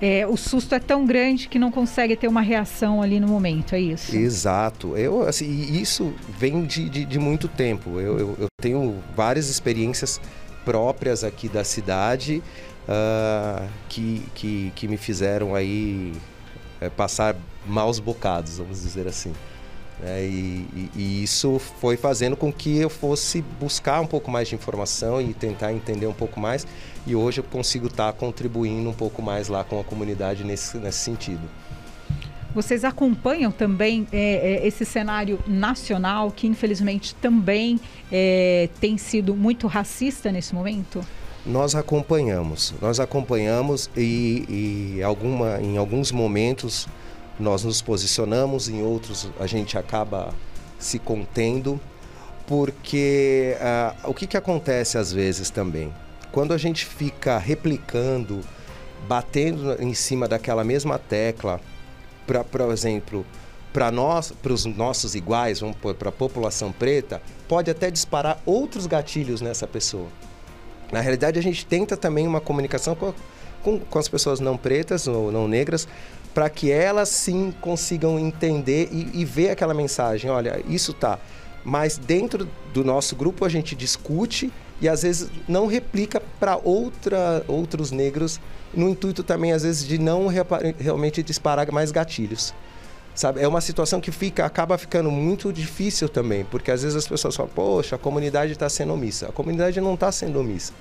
É, 0.00 0.26
o 0.26 0.36
susto 0.36 0.74
é 0.74 0.78
tão 0.78 1.06
grande 1.06 1.48
que 1.48 1.58
não 1.58 1.70
consegue 1.70 2.14
ter 2.16 2.28
uma 2.28 2.42
reação 2.42 3.00
ali 3.00 3.18
no 3.18 3.26
momento, 3.26 3.74
é 3.74 3.80
isso? 3.80 4.14
Exato. 4.14 4.96
Eu, 4.96 5.22
assim, 5.22 5.46
isso 5.72 6.12
vem 6.38 6.64
de, 6.64 6.88
de, 6.88 7.04
de 7.04 7.18
muito 7.18 7.48
tempo. 7.48 7.98
Eu, 7.98 8.18
eu, 8.18 8.36
eu, 8.40 8.46
tenho 8.60 9.02
várias 9.14 9.48
experiências 9.48 10.20
próprias 10.64 11.24
aqui 11.24 11.48
da 11.48 11.64
cidade 11.64 12.42
uh, 12.88 13.66
que, 13.88 14.22
que, 14.34 14.72
que 14.74 14.88
me 14.88 14.96
fizeram 14.98 15.54
aí 15.54 16.12
é, 16.80 16.90
passar 16.90 17.34
maus 17.66 17.98
bocados, 17.98 18.58
vamos 18.58 18.82
dizer 18.82 19.06
assim. 19.06 19.32
É, 20.02 20.22
e, 20.24 20.90
e, 20.94 21.22
isso 21.22 21.58
foi 21.58 21.96
fazendo 21.96 22.36
com 22.36 22.52
que 22.52 22.76
eu 22.76 22.90
fosse 22.90 23.42
buscar 23.58 24.00
um 24.00 24.06
pouco 24.06 24.30
mais 24.30 24.46
de 24.46 24.54
informação 24.54 25.20
e 25.20 25.32
tentar 25.32 25.72
entender 25.72 26.06
um 26.06 26.12
pouco 26.12 26.38
mais. 26.38 26.66
E 27.06 27.16
hoje 27.16 27.40
eu 27.40 27.44
consigo 27.44 27.86
estar 27.86 28.12
contribuindo 28.12 28.88
um 28.90 28.92
pouco 28.92 29.22
mais 29.22 29.48
lá 29.48 29.64
com 29.64 29.80
a 29.80 29.84
comunidade 29.84 30.44
nesse, 30.44 30.76
nesse 30.76 30.98
sentido. 30.98 31.48
Vocês 32.54 32.84
acompanham 32.84 33.50
também 33.50 34.06
é, 34.12 34.62
é, 34.62 34.66
esse 34.66 34.84
cenário 34.84 35.38
nacional 35.46 36.30
que 36.30 36.46
infelizmente 36.46 37.14
também 37.14 37.78
é, 38.10 38.68
tem 38.80 38.96
sido 38.96 39.34
muito 39.34 39.66
racista 39.66 40.32
nesse 40.32 40.54
momento? 40.54 41.04
Nós 41.44 41.74
acompanhamos, 41.74 42.74
nós 42.80 42.98
acompanhamos 42.98 43.90
e, 43.96 44.96
e 44.98 45.02
alguma, 45.02 45.60
em 45.60 45.76
alguns 45.76 46.10
momentos 46.10 46.88
nós 47.38 47.64
nos 47.64 47.82
posicionamos, 47.82 48.68
em 48.68 48.82
outros 48.82 49.28
a 49.38 49.46
gente 49.46 49.76
acaba 49.76 50.32
se 50.78 50.98
contendo, 50.98 51.80
porque 52.46 53.56
uh, 53.58 54.10
o 54.10 54.14
que, 54.14 54.26
que 54.26 54.36
acontece 54.36 54.98
às 54.98 55.12
vezes 55.12 55.50
também? 55.50 55.92
Quando 56.32 56.52
a 56.52 56.58
gente 56.58 56.84
fica 56.84 57.38
replicando, 57.38 58.40
batendo 59.08 59.82
em 59.82 59.94
cima 59.94 60.28
daquela 60.28 60.64
mesma 60.64 60.98
tecla, 60.98 61.60
para, 62.26 62.42
por 62.44 62.60
exemplo, 62.72 63.24
para 63.72 63.90
nós, 63.90 64.32
para 64.42 64.52
os 64.52 64.64
nossos 64.64 65.14
iguais, 65.14 65.60
vamos 65.60 65.76
para 65.76 66.08
a 66.08 66.12
população 66.12 66.72
preta, 66.72 67.20
pode 67.46 67.70
até 67.70 67.90
disparar 67.90 68.40
outros 68.46 68.86
gatilhos 68.86 69.40
nessa 69.40 69.66
pessoa. 69.66 70.08
Na 70.90 71.00
realidade, 71.00 71.38
a 71.38 71.42
gente 71.42 71.66
tenta 71.66 71.96
também 71.96 72.26
uma 72.26 72.40
comunicação 72.40 72.94
com, 72.94 73.12
com, 73.62 73.78
com 73.78 73.98
as 73.98 74.08
pessoas 74.08 74.40
não 74.40 74.56
pretas 74.56 75.06
ou 75.06 75.30
não 75.30 75.46
negras, 75.48 75.86
para 76.36 76.50
que 76.50 76.70
elas 76.70 77.08
sim 77.08 77.50
consigam 77.62 78.18
entender 78.18 78.90
e, 78.92 79.22
e 79.22 79.24
ver 79.24 79.48
aquela 79.48 79.72
mensagem. 79.72 80.30
Olha, 80.30 80.62
isso 80.68 80.92
tá. 80.92 81.18
Mas 81.64 81.96
dentro 81.96 82.46
do 82.74 82.84
nosso 82.84 83.16
grupo 83.16 83.42
a 83.46 83.48
gente 83.48 83.74
discute 83.74 84.52
e 84.78 84.86
às 84.86 85.00
vezes 85.02 85.30
não 85.48 85.66
replica 85.66 86.20
para 86.38 86.60
outros 86.62 87.90
negros, 87.90 88.38
no 88.74 88.86
intuito 88.86 89.22
também 89.22 89.54
às 89.54 89.62
vezes 89.62 89.88
de 89.88 89.96
não 89.96 90.26
realmente 90.78 91.22
disparar 91.22 91.72
mais 91.72 91.90
gatilhos. 91.90 92.52
Sabe? 93.14 93.40
É 93.40 93.48
uma 93.48 93.62
situação 93.62 93.98
que 93.98 94.12
fica, 94.12 94.44
acaba 94.44 94.76
ficando 94.76 95.10
muito 95.10 95.50
difícil 95.50 96.06
também, 96.06 96.44
porque 96.44 96.70
às 96.70 96.82
vezes 96.82 96.98
as 96.98 97.08
pessoas 97.08 97.34
falam, 97.34 97.50
poxa, 97.54 97.96
a 97.96 97.98
comunidade 97.98 98.52
está 98.52 98.68
sendo 98.68 98.92
omissa. 98.92 99.28
A 99.28 99.32
comunidade 99.32 99.80
não 99.80 99.94
está 99.94 100.12
sendo 100.12 100.38
omissa. 100.38 100.74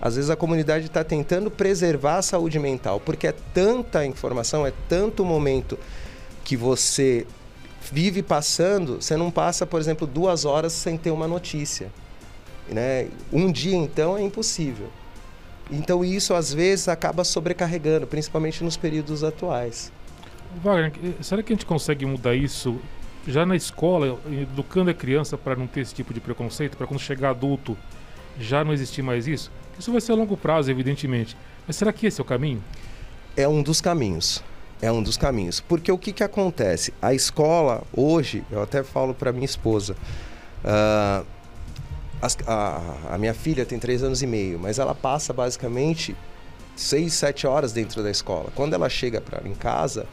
Às 0.00 0.16
vezes 0.16 0.30
a 0.30 0.36
comunidade 0.36 0.86
está 0.86 1.04
tentando 1.04 1.50
preservar 1.50 2.16
a 2.16 2.22
saúde 2.22 2.58
mental, 2.58 2.98
porque 3.00 3.26
é 3.26 3.34
tanta 3.52 4.06
informação, 4.06 4.66
é 4.66 4.72
tanto 4.88 5.24
momento 5.24 5.78
que 6.42 6.56
você 6.56 7.26
vive 7.92 8.22
passando, 8.22 8.96
você 9.00 9.16
não 9.16 9.30
passa, 9.30 9.66
por 9.66 9.78
exemplo, 9.78 10.06
duas 10.06 10.44
horas 10.44 10.72
sem 10.72 10.96
ter 10.96 11.10
uma 11.10 11.28
notícia. 11.28 11.90
Né? 12.68 13.08
Um 13.32 13.52
dia, 13.52 13.76
então, 13.76 14.16
é 14.16 14.22
impossível. 14.22 14.88
Então, 15.70 16.04
isso 16.04 16.34
às 16.34 16.52
vezes 16.52 16.88
acaba 16.88 17.22
sobrecarregando, 17.22 18.06
principalmente 18.06 18.64
nos 18.64 18.76
períodos 18.76 19.22
atuais. 19.22 19.92
Wagner, 20.62 20.92
será 21.20 21.42
que 21.42 21.52
a 21.52 21.56
gente 21.56 21.66
consegue 21.66 22.04
mudar 22.06 22.34
isso 22.34 22.78
já 23.26 23.44
na 23.44 23.54
escola, 23.54 24.18
educando 24.30 24.90
a 24.90 24.94
criança 24.94 25.36
para 25.36 25.54
não 25.54 25.66
ter 25.66 25.80
esse 25.80 25.94
tipo 25.94 26.12
de 26.12 26.20
preconceito, 26.20 26.76
para 26.76 26.86
quando 26.86 26.98
chegar 26.98 27.30
adulto 27.30 27.76
já 28.38 28.64
não 28.64 28.72
existir 28.72 29.02
mais 29.02 29.28
isso? 29.28 29.50
Isso 29.80 29.90
vai 29.90 30.00
ser 30.02 30.12
a 30.12 30.14
longo 30.14 30.36
prazo, 30.36 30.70
evidentemente. 30.70 31.34
Mas 31.66 31.74
será 31.74 31.90
que 31.90 32.06
esse 32.06 32.20
é 32.20 32.22
o 32.22 32.26
caminho? 32.26 32.62
É 33.34 33.48
um 33.48 33.62
dos 33.62 33.80
caminhos. 33.80 34.44
É 34.82 34.92
um 34.92 35.02
dos 35.02 35.16
caminhos. 35.16 35.58
Porque 35.58 35.90
o 35.90 35.96
que, 35.96 36.12
que 36.12 36.22
acontece? 36.22 36.92
A 37.00 37.14
escola, 37.14 37.82
hoje, 37.90 38.44
eu 38.50 38.62
até 38.62 38.82
falo 38.82 39.14
para 39.14 39.32
minha 39.32 39.46
esposa, 39.46 39.96
uh, 40.62 41.26
as, 42.20 42.36
a, 42.46 43.14
a 43.14 43.16
minha 43.16 43.32
filha 43.32 43.64
tem 43.64 43.78
três 43.78 44.02
anos 44.02 44.22
e 44.22 44.26
meio, 44.26 44.58
mas 44.58 44.78
ela 44.78 44.94
passa 44.94 45.32
basicamente 45.32 46.14
seis, 46.76 47.14
sete 47.14 47.46
horas 47.46 47.72
dentro 47.72 48.02
da 48.02 48.10
escola. 48.10 48.52
Quando 48.54 48.74
ela 48.74 48.88
chega 48.90 49.18
para 49.18 49.48
em 49.48 49.54
casa, 49.54 50.06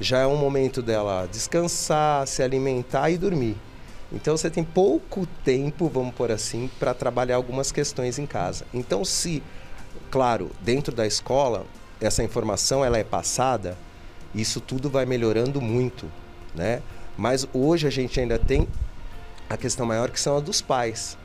já 0.00 0.18
é 0.18 0.26
um 0.26 0.36
momento 0.36 0.82
dela 0.82 1.28
descansar, 1.30 2.26
se 2.26 2.42
alimentar 2.42 3.08
e 3.08 3.16
dormir. 3.16 3.56
Então 4.12 4.36
você 4.36 4.50
tem 4.50 4.62
pouco 4.62 5.26
tempo, 5.44 5.88
vamos 5.88 6.14
por 6.14 6.30
assim, 6.30 6.70
para 6.78 6.92
trabalhar 6.92 7.36
algumas 7.36 7.72
questões 7.72 8.18
em 8.18 8.26
casa. 8.26 8.64
Então 8.72 9.04
se, 9.04 9.42
claro, 10.10 10.50
dentro 10.60 10.94
da 10.94 11.06
escola 11.06 11.64
essa 12.00 12.22
informação 12.22 12.84
ela 12.84 12.98
é 12.98 13.04
passada, 13.04 13.76
isso 14.34 14.60
tudo 14.60 14.90
vai 14.90 15.06
melhorando 15.06 15.60
muito, 15.60 16.10
né? 16.54 16.82
Mas 17.16 17.46
hoje 17.52 17.86
a 17.86 17.90
gente 17.90 18.18
ainda 18.18 18.38
tem 18.38 18.66
a 19.48 19.56
questão 19.56 19.86
maior 19.86 20.10
que 20.10 20.18
são 20.18 20.36
a 20.36 20.40
dos 20.40 20.60
pais, 20.60 21.16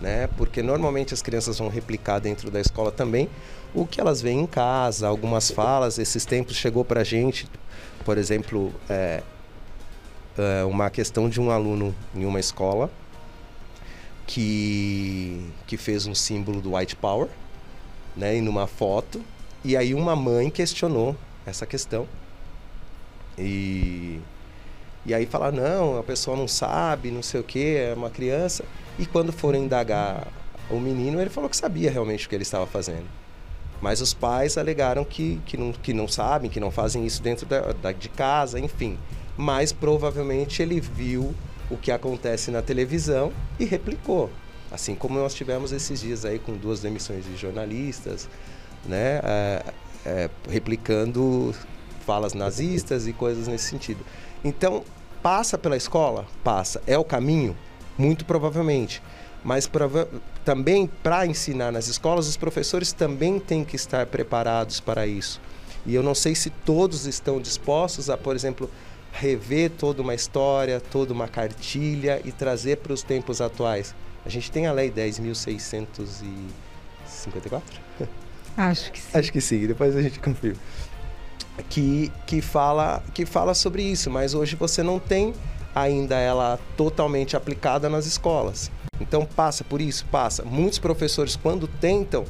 né? 0.00 0.28
Porque 0.36 0.62
normalmente 0.62 1.12
as 1.12 1.20
crianças 1.20 1.58
vão 1.58 1.68
replicar 1.68 2.20
dentro 2.20 2.50
da 2.50 2.60
escola 2.60 2.92
também 2.92 3.28
o 3.74 3.86
que 3.86 4.00
elas 4.00 4.22
veem 4.22 4.40
em 4.40 4.46
casa, 4.46 5.08
algumas 5.08 5.50
falas. 5.50 5.98
Esses 5.98 6.24
tempos 6.24 6.56
chegou 6.56 6.84
para 6.84 7.00
a 7.00 7.04
gente 7.04 7.48
por 8.04 8.18
exemplo, 8.18 8.72
é, 8.88 9.22
é 10.36 10.64
uma 10.64 10.90
questão 10.90 11.28
de 11.28 11.40
um 11.40 11.50
aluno 11.50 11.94
em 12.14 12.24
uma 12.24 12.40
escola 12.40 12.90
que, 14.26 15.44
que 15.66 15.76
fez 15.76 16.06
um 16.06 16.14
símbolo 16.14 16.60
do 16.60 16.76
White 16.76 16.96
Power, 16.96 17.28
né, 18.16 18.36
em 18.36 18.46
uma 18.48 18.66
foto, 18.66 19.22
e 19.64 19.76
aí 19.76 19.94
uma 19.94 20.14
mãe 20.14 20.50
questionou 20.50 21.16
essa 21.44 21.66
questão. 21.66 22.06
E, 23.36 24.20
e 25.04 25.14
aí 25.14 25.26
fala, 25.26 25.50
não, 25.50 25.98
a 25.98 26.02
pessoa 26.02 26.36
não 26.36 26.46
sabe, 26.46 27.10
não 27.10 27.22
sei 27.22 27.40
o 27.40 27.44
que, 27.44 27.76
é 27.76 27.94
uma 27.94 28.10
criança. 28.10 28.64
E 28.98 29.06
quando 29.06 29.32
foram 29.32 29.58
indagar 29.58 30.28
o 30.70 30.78
menino, 30.78 31.20
ele 31.20 31.30
falou 31.30 31.50
que 31.50 31.56
sabia 31.56 31.90
realmente 31.90 32.26
o 32.26 32.28
que 32.28 32.34
ele 32.34 32.42
estava 32.42 32.66
fazendo. 32.66 33.06
Mas 33.80 34.00
os 34.00 34.12
pais 34.12 34.58
alegaram 34.58 35.04
que, 35.04 35.40
que, 35.46 35.56
não, 35.56 35.72
que 35.72 35.92
não 35.92 36.06
sabem, 36.06 36.50
que 36.50 36.60
não 36.60 36.70
fazem 36.70 37.04
isso 37.06 37.22
dentro 37.22 37.46
da, 37.46 37.72
da, 37.72 37.92
de 37.92 38.08
casa, 38.10 38.60
enfim. 38.60 38.98
Mas 39.40 39.72
provavelmente 39.72 40.60
ele 40.60 40.78
viu 40.78 41.34
o 41.70 41.76
que 41.78 41.90
acontece 41.90 42.50
na 42.50 42.60
televisão 42.60 43.32
e 43.58 43.64
replicou. 43.64 44.28
Assim 44.70 44.94
como 44.94 45.18
nós 45.18 45.32
tivemos 45.32 45.72
esses 45.72 46.00
dias 46.00 46.26
aí 46.26 46.38
com 46.38 46.52
duas 46.52 46.80
demissões 46.80 47.24
de 47.24 47.34
jornalistas, 47.36 48.28
né? 48.84 49.20
É, 49.24 49.64
é, 50.04 50.30
replicando 50.46 51.54
falas 52.04 52.34
nazistas 52.34 53.06
e 53.06 53.14
coisas 53.14 53.48
nesse 53.48 53.64
sentido. 53.64 54.04
Então, 54.44 54.84
passa 55.22 55.56
pela 55.56 55.76
escola? 55.76 56.26
Passa. 56.44 56.82
É 56.86 56.98
o 56.98 57.04
caminho? 57.04 57.56
Muito 57.96 58.26
provavelmente 58.26 59.02
mas 59.42 59.66
também 60.44 60.86
para 61.02 61.26
ensinar 61.26 61.72
nas 61.72 61.88
escolas, 61.88 62.28
os 62.28 62.36
professores 62.36 62.92
também 62.92 63.40
têm 63.40 63.64
que 63.64 63.74
estar 63.74 64.04
preparados 64.04 64.80
para 64.80 65.06
isso. 65.06 65.40
E 65.86 65.94
eu 65.94 66.02
não 66.02 66.14
sei 66.14 66.34
se 66.34 66.50
todos 66.50 67.06
estão 67.06 67.40
dispostos 67.40 68.10
a, 68.10 68.16
por 68.16 68.36
exemplo, 68.36 68.70
rever 69.12 69.70
toda 69.70 70.02
uma 70.02 70.14
história, 70.14 70.80
toda 70.80 71.12
uma 71.12 71.28
cartilha 71.28 72.20
e 72.24 72.32
trazer 72.32 72.78
para 72.78 72.92
os 72.92 73.02
tempos 73.02 73.40
atuais. 73.40 73.94
A 74.24 74.28
gente 74.28 74.50
tem 74.50 74.66
a 74.66 74.72
Lei 74.72 74.90
10.654? 74.90 77.62
Acho 78.56 78.92
que 78.92 78.98
sim. 78.98 79.18
Acho 79.18 79.32
que 79.32 79.40
sim, 79.40 79.66
depois 79.66 79.96
a 79.96 80.02
gente 80.02 80.18
confirma. 80.18 80.60
Que, 81.68 82.10
que, 82.26 82.40
fala, 82.40 83.02
que 83.12 83.26
fala 83.26 83.54
sobre 83.54 83.82
isso, 83.82 84.10
mas 84.10 84.34
hoje 84.34 84.56
você 84.56 84.82
não 84.82 84.98
tem 84.98 85.34
ainda 85.74 86.16
ela 86.16 86.58
totalmente 86.76 87.36
aplicada 87.36 87.88
nas 87.88 88.06
escolas. 88.06 88.70
Então 89.00 89.24
passa 89.24 89.64
por 89.64 89.80
isso, 89.80 90.04
passa. 90.06 90.44
Muitos 90.44 90.78
professores 90.78 91.36
quando 91.36 91.66
tentam 91.66 92.24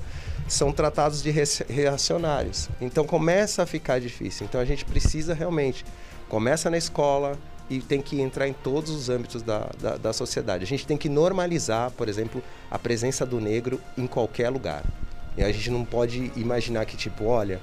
são 0.50 0.72
tratados 0.72 1.22
de 1.22 1.30
reacionários. 1.30 2.68
Então 2.80 3.06
começa 3.06 3.62
a 3.62 3.66
ficar 3.66 4.00
difícil. 4.00 4.44
Então 4.44 4.60
a 4.60 4.64
gente 4.64 4.84
precisa 4.84 5.32
realmente 5.32 5.84
começa 6.28 6.68
na 6.68 6.76
escola 6.76 7.38
e 7.68 7.80
tem 7.80 8.02
que 8.02 8.20
entrar 8.20 8.48
em 8.48 8.52
todos 8.52 8.90
os 8.90 9.08
âmbitos 9.08 9.42
da, 9.42 9.70
da, 9.80 9.96
da 9.96 10.12
sociedade. 10.12 10.64
A 10.64 10.66
gente 10.66 10.86
tem 10.86 10.96
que 10.96 11.08
normalizar, 11.08 11.92
por 11.92 12.08
exemplo, 12.08 12.42
a 12.68 12.78
presença 12.78 13.24
do 13.24 13.40
negro 13.40 13.80
em 13.96 14.08
qualquer 14.08 14.50
lugar. 14.50 14.84
E 15.36 15.42
a 15.42 15.52
gente 15.52 15.70
não 15.70 15.84
pode 15.84 16.32
imaginar 16.34 16.84
que 16.84 16.96
tipo, 16.96 17.26
olha, 17.26 17.60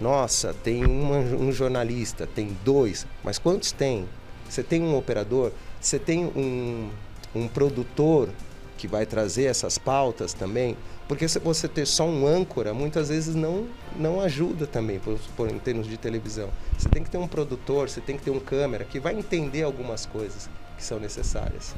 nossa, 0.00 0.54
tem 0.54 0.84
uma, 0.84 1.16
um 1.16 1.50
jornalista, 1.50 2.24
tem 2.24 2.56
dois, 2.64 3.04
mas 3.24 3.36
quantos 3.36 3.72
tem? 3.72 4.08
Você 4.48 4.62
tem 4.62 4.80
um 4.80 4.96
operador, 4.96 5.50
você 5.80 5.98
tem 5.98 6.24
um, 6.24 6.88
um 7.34 7.48
produtor 7.48 8.28
que 8.76 8.86
vai 8.86 9.04
trazer 9.04 9.44
essas 9.44 9.76
pautas 9.76 10.32
também, 10.32 10.76
porque 11.08 11.26
se 11.26 11.38
você 11.38 11.66
ter 11.66 11.86
só 11.86 12.06
um 12.06 12.26
âncora, 12.26 12.74
muitas 12.74 13.08
vezes 13.08 13.34
não, 13.34 13.66
não 13.96 14.20
ajuda 14.20 14.66
também, 14.66 14.98
por, 14.98 15.18
por, 15.34 15.50
em 15.50 15.58
termos 15.58 15.88
de 15.88 15.96
televisão. 15.96 16.50
Você 16.76 16.90
tem 16.90 17.02
que 17.02 17.08
ter 17.08 17.16
um 17.16 17.26
produtor, 17.26 17.88
você 17.88 18.02
tem 18.02 18.18
que 18.18 18.22
ter 18.22 18.30
um 18.30 18.38
câmera 18.38 18.84
que 18.84 19.00
vai 19.00 19.18
entender 19.18 19.62
algumas 19.62 20.04
coisas 20.04 20.50
que 20.76 20.84
são 20.84 21.00
necessárias. 21.00 21.74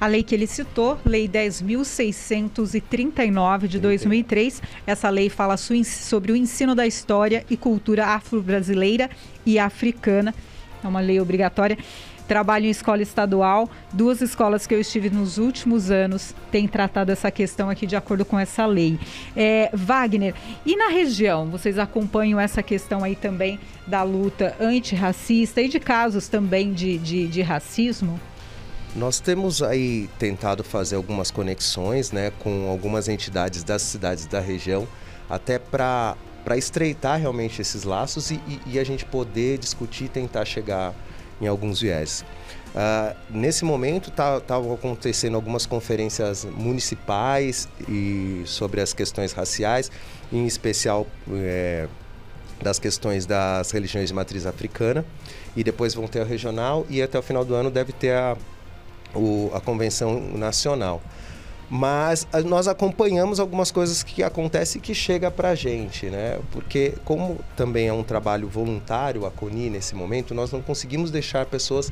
A 0.00 0.06
lei 0.06 0.22
que 0.22 0.34
ele 0.34 0.46
citou, 0.46 0.98
Lei 1.04 1.28
10.639 1.28 3.66
de 3.68 3.78
2003, 3.78 4.62
essa 4.86 5.10
lei 5.10 5.28
fala 5.28 5.56
sobre 5.56 6.32
o 6.32 6.36
ensino 6.36 6.74
da 6.74 6.86
história 6.86 7.44
e 7.48 7.56
cultura 7.56 8.06
afro-brasileira 8.06 9.08
e 9.46 9.60
africana. 9.60 10.34
É 10.82 10.88
uma 10.88 11.00
lei 11.00 11.20
obrigatória 11.20 11.78
Trabalho 12.26 12.66
em 12.66 12.70
escola 12.70 13.02
estadual. 13.02 13.68
Duas 13.92 14.20
escolas 14.20 14.66
que 14.66 14.74
eu 14.74 14.80
estive 14.80 15.10
nos 15.10 15.38
últimos 15.38 15.90
anos 15.90 16.34
têm 16.50 16.66
tratado 16.66 17.12
essa 17.12 17.30
questão 17.30 17.68
aqui 17.68 17.86
de 17.86 17.96
acordo 17.96 18.24
com 18.24 18.38
essa 18.38 18.64
lei. 18.66 18.98
É, 19.36 19.70
Wagner, 19.72 20.34
e 20.64 20.76
na 20.76 20.88
região, 20.88 21.50
vocês 21.50 21.78
acompanham 21.78 22.38
essa 22.38 22.62
questão 22.62 23.04
aí 23.04 23.16
também 23.16 23.58
da 23.86 24.02
luta 24.02 24.56
antirracista 24.60 25.60
e 25.60 25.68
de 25.68 25.80
casos 25.80 26.28
também 26.28 26.72
de, 26.72 26.98
de, 26.98 27.26
de 27.26 27.42
racismo? 27.42 28.18
Nós 28.94 29.20
temos 29.20 29.62
aí 29.62 30.08
tentado 30.18 30.62
fazer 30.62 30.96
algumas 30.96 31.30
conexões 31.30 32.12
né, 32.12 32.30
com 32.40 32.68
algumas 32.68 33.08
entidades 33.08 33.64
das 33.64 33.80
cidades 33.80 34.26
da 34.26 34.38
região, 34.38 34.86
até 35.30 35.58
para 35.58 36.16
estreitar 36.56 37.18
realmente 37.18 37.62
esses 37.62 37.84
laços 37.84 38.30
e, 38.30 38.34
e, 38.46 38.60
e 38.66 38.78
a 38.78 38.84
gente 38.84 39.06
poder 39.06 39.56
discutir, 39.56 40.08
tentar 40.08 40.44
chegar 40.44 40.94
em 41.42 41.46
alguns 41.46 41.80
viés. 41.80 42.24
Uh, 42.74 43.14
nesse 43.28 43.66
momento 43.66 44.08
estavam 44.08 44.40
tá, 44.40 44.56
acontecendo 44.74 45.34
algumas 45.34 45.66
conferências 45.66 46.46
municipais 46.46 47.68
e 47.86 48.42
sobre 48.46 48.80
as 48.80 48.94
questões 48.94 49.32
raciais, 49.32 49.90
em 50.32 50.46
especial 50.46 51.06
é, 51.30 51.86
das 52.62 52.78
questões 52.78 53.26
das 53.26 53.70
religiões 53.72 54.08
de 54.08 54.14
matriz 54.14 54.46
africana 54.46 55.04
e 55.54 55.62
depois 55.62 55.92
vão 55.92 56.06
ter 56.06 56.22
a 56.22 56.24
regional 56.24 56.86
e 56.88 57.02
até 57.02 57.18
o 57.18 57.22
final 57.22 57.44
do 57.44 57.54
ano 57.54 57.70
deve 57.70 57.92
ter 57.92 58.14
a, 58.14 58.38
o, 59.14 59.50
a 59.52 59.60
convenção 59.60 60.18
nacional. 60.34 61.02
Mas 61.74 62.26
a, 62.30 62.42
nós 62.42 62.68
acompanhamos 62.68 63.40
algumas 63.40 63.70
coisas 63.70 64.02
que 64.02 64.22
acontecem 64.22 64.78
e 64.78 64.82
que 64.82 64.94
chega 64.94 65.30
para 65.30 65.48
a 65.48 65.54
gente, 65.54 66.04
né? 66.04 66.38
Porque 66.50 66.92
como 67.02 67.38
também 67.56 67.88
é 67.88 67.92
um 67.94 68.02
trabalho 68.02 68.46
voluntário 68.46 69.24
a 69.24 69.30
CONI 69.30 69.70
nesse 69.70 69.94
momento, 69.94 70.34
nós 70.34 70.52
não 70.52 70.60
conseguimos 70.60 71.10
deixar 71.10 71.46
pessoas 71.46 71.90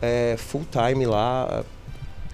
é, 0.00 0.36
full 0.38 0.64
time 0.72 1.04
lá 1.04 1.62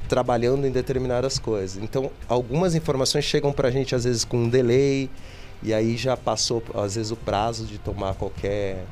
trabalhando 0.08 0.64
em 0.64 0.70
determinadas 0.70 1.40
coisas. 1.40 1.82
Então, 1.82 2.08
algumas 2.28 2.76
informações 2.76 3.24
chegam 3.24 3.52
para 3.52 3.66
a 3.66 3.70
gente 3.72 3.92
às 3.92 4.04
vezes 4.04 4.24
com 4.24 4.36
um 4.36 4.48
delay 4.48 5.10
e 5.64 5.74
aí 5.74 5.96
já 5.96 6.16
passou 6.16 6.62
às 6.72 6.94
vezes 6.94 7.10
o 7.10 7.16
prazo 7.16 7.66
de 7.66 7.78
tomar 7.78 8.14
qualquer 8.14 8.84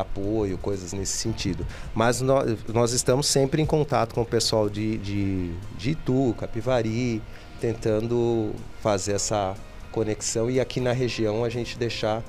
apoio, 0.00 0.58
coisas 0.58 0.92
nesse 0.92 1.16
sentido. 1.16 1.66
Mas 1.94 2.20
nós, 2.20 2.58
nós 2.72 2.92
estamos 2.92 3.26
sempre 3.26 3.60
em 3.62 3.66
contato 3.66 4.14
com 4.14 4.22
o 4.22 4.26
pessoal 4.26 4.68
de, 4.68 4.98
de, 4.98 5.50
de 5.76 5.90
Itu, 5.90 6.34
Capivari, 6.38 7.22
tentando 7.60 8.52
fazer 8.80 9.12
essa 9.12 9.54
conexão 9.92 10.50
e 10.50 10.60
aqui 10.60 10.80
na 10.80 10.92
região 10.92 11.44
a 11.44 11.48
gente 11.48 11.78
deixar 11.78 12.22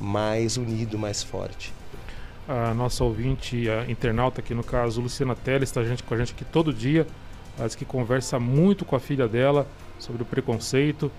mais 0.00 0.56
unido, 0.56 0.98
mais 0.98 1.22
forte. 1.22 1.72
A 2.48 2.74
nossa 2.74 3.04
ouvinte, 3.04 3.68
a 3.68 3.88
internauta 3.90 4.40
aqui 4.40 4.54
no 4.54 4.64
caso, 4.64 5.00
Luciana 5.00 5.36
Teles, 5.36 5.68
está 5.68 5.82
com 6.04 6.14
a 6.14 6.18
gente 6.18 6.32
aqui 6.32 6.44
todo 6.44 6.72
dia. 6.72 7.06
Ela 7.56 7.66
diz 7.66 7.76
que 7.76 7.84
conversa 7.84 8.40
muito 8.40 8.84
com 8.84 8.96
a 8.96 9.00
filha 9.00 9.28
dela 9.28 9.66
sobre 9.98 10.22
o 10.22 10.24
preconceito 10.24 11.12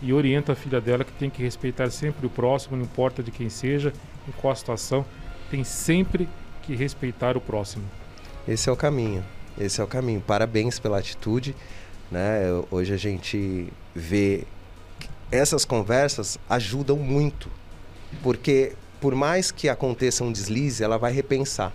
e 0.00 0.12
orienta 0.12 0.52
a 0.52 0.54
filha 0.54 0.80
dela 0.80 1.04
que 1.04 1.12
tem 1.12 1.28
que 1.28 1.42
respeitar 1.42 1.90
sempre 1.90 2.26
o 2.26 2.30
próximo, 2.30 2.76
não 2.76 2.84
importa 2.84 3.22
de 3.22 3.30
quem 3.30 3.48
seja, 3.48 3.92
em 4.26 4.32
qual 4.32 4.54
situação 4.54 5.04
tem 5.50 5.64
sempre 5.64 6.28
que 6.62 6.74
respeitar 6.74 7.36
o 7.36 7.40
próximo. 7.40 7.84
Esse 8.46 8.68
é 8.68 8.72
o 8.72 8.76
caminho. 8.76 9.24
Esse 9.58 9.80
é 9.80 9.84
o 9.84 9.86
caminho. 9.86 10.20
Parabéns 10.20 10.78
pela 10.78 10.98
atitude. 10.98 11.54
Né? 12.10 12.42
Hoje 12.70 12.94
a 12.94 12.96
gente 12.96 13.72
vê 13.94 14.44
essas 15.30 15.64
conversas 15.64 16.38
ajudam 16.48 16.96
muito, 16.96 17.50
porque 18.22 18.72
por 19.00 19.14
mais 19.14 19.50
que 19.50 19.68
aconteça 19.68 20.24
um 20.24 20.32
deslize, 20.32 20.82
ela 20.82 20.96
vai 20.96 21.12
repensar 21.12 21.72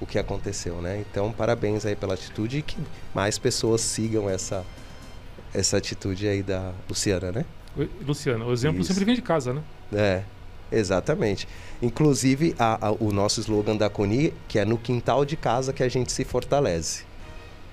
o 0.00 0.06
que 0.06 0.18
aconteceu, 0.18 0.80
né? 0.80 1.00
Então, 1.00 1.32
parabéns 1.32 1.84
aí 1.84 1.96
pela 1.96 2.14
atitude 2.14 2.58
e 2.58 2.62
que 2.62 2.76
mais 3.14 3.38
pessoas 3.38 3.80
sigam 3.80 4.28
essa 4.28 4.64
essa 5.52 5.76
atitude 5.76 6.28
aí 6.28 6.42
da 6.42 6.72
Luciana, 6.88 7.32
né? 7.32 7.44
Luciana, 8.06 8.44
o 8.44 8.52
exemplo 8.52 8.80
Isso. 8.80 8.88
sempre 8.88 9.04
vem 9.04 9.14
de 9.14 9.22
casa, 9.22 9.52
né? 9.52 9.62
É. 9.92 10.22
Exatamente. 10.70 11.48
Inclusive, 11.82 12.54
a, 12.58 12.88
a, 12.88 12.92
o 12.92 13.12
nosso 13.12 13.40
slogan 13.40 13.76
da 13.76 13.90
Coni, 13.90 14.32
que 14.46 14.58
é 14.58 14.64
no 14.64 14.78
quintal 14.78 15.24
de 15.24 15.36
casa 15.36 15.72
que 15.72 15.82
a 15.82 15.88
gente 15.88 16.12
se 16.12 16.24
fortalece. 16.24 17.04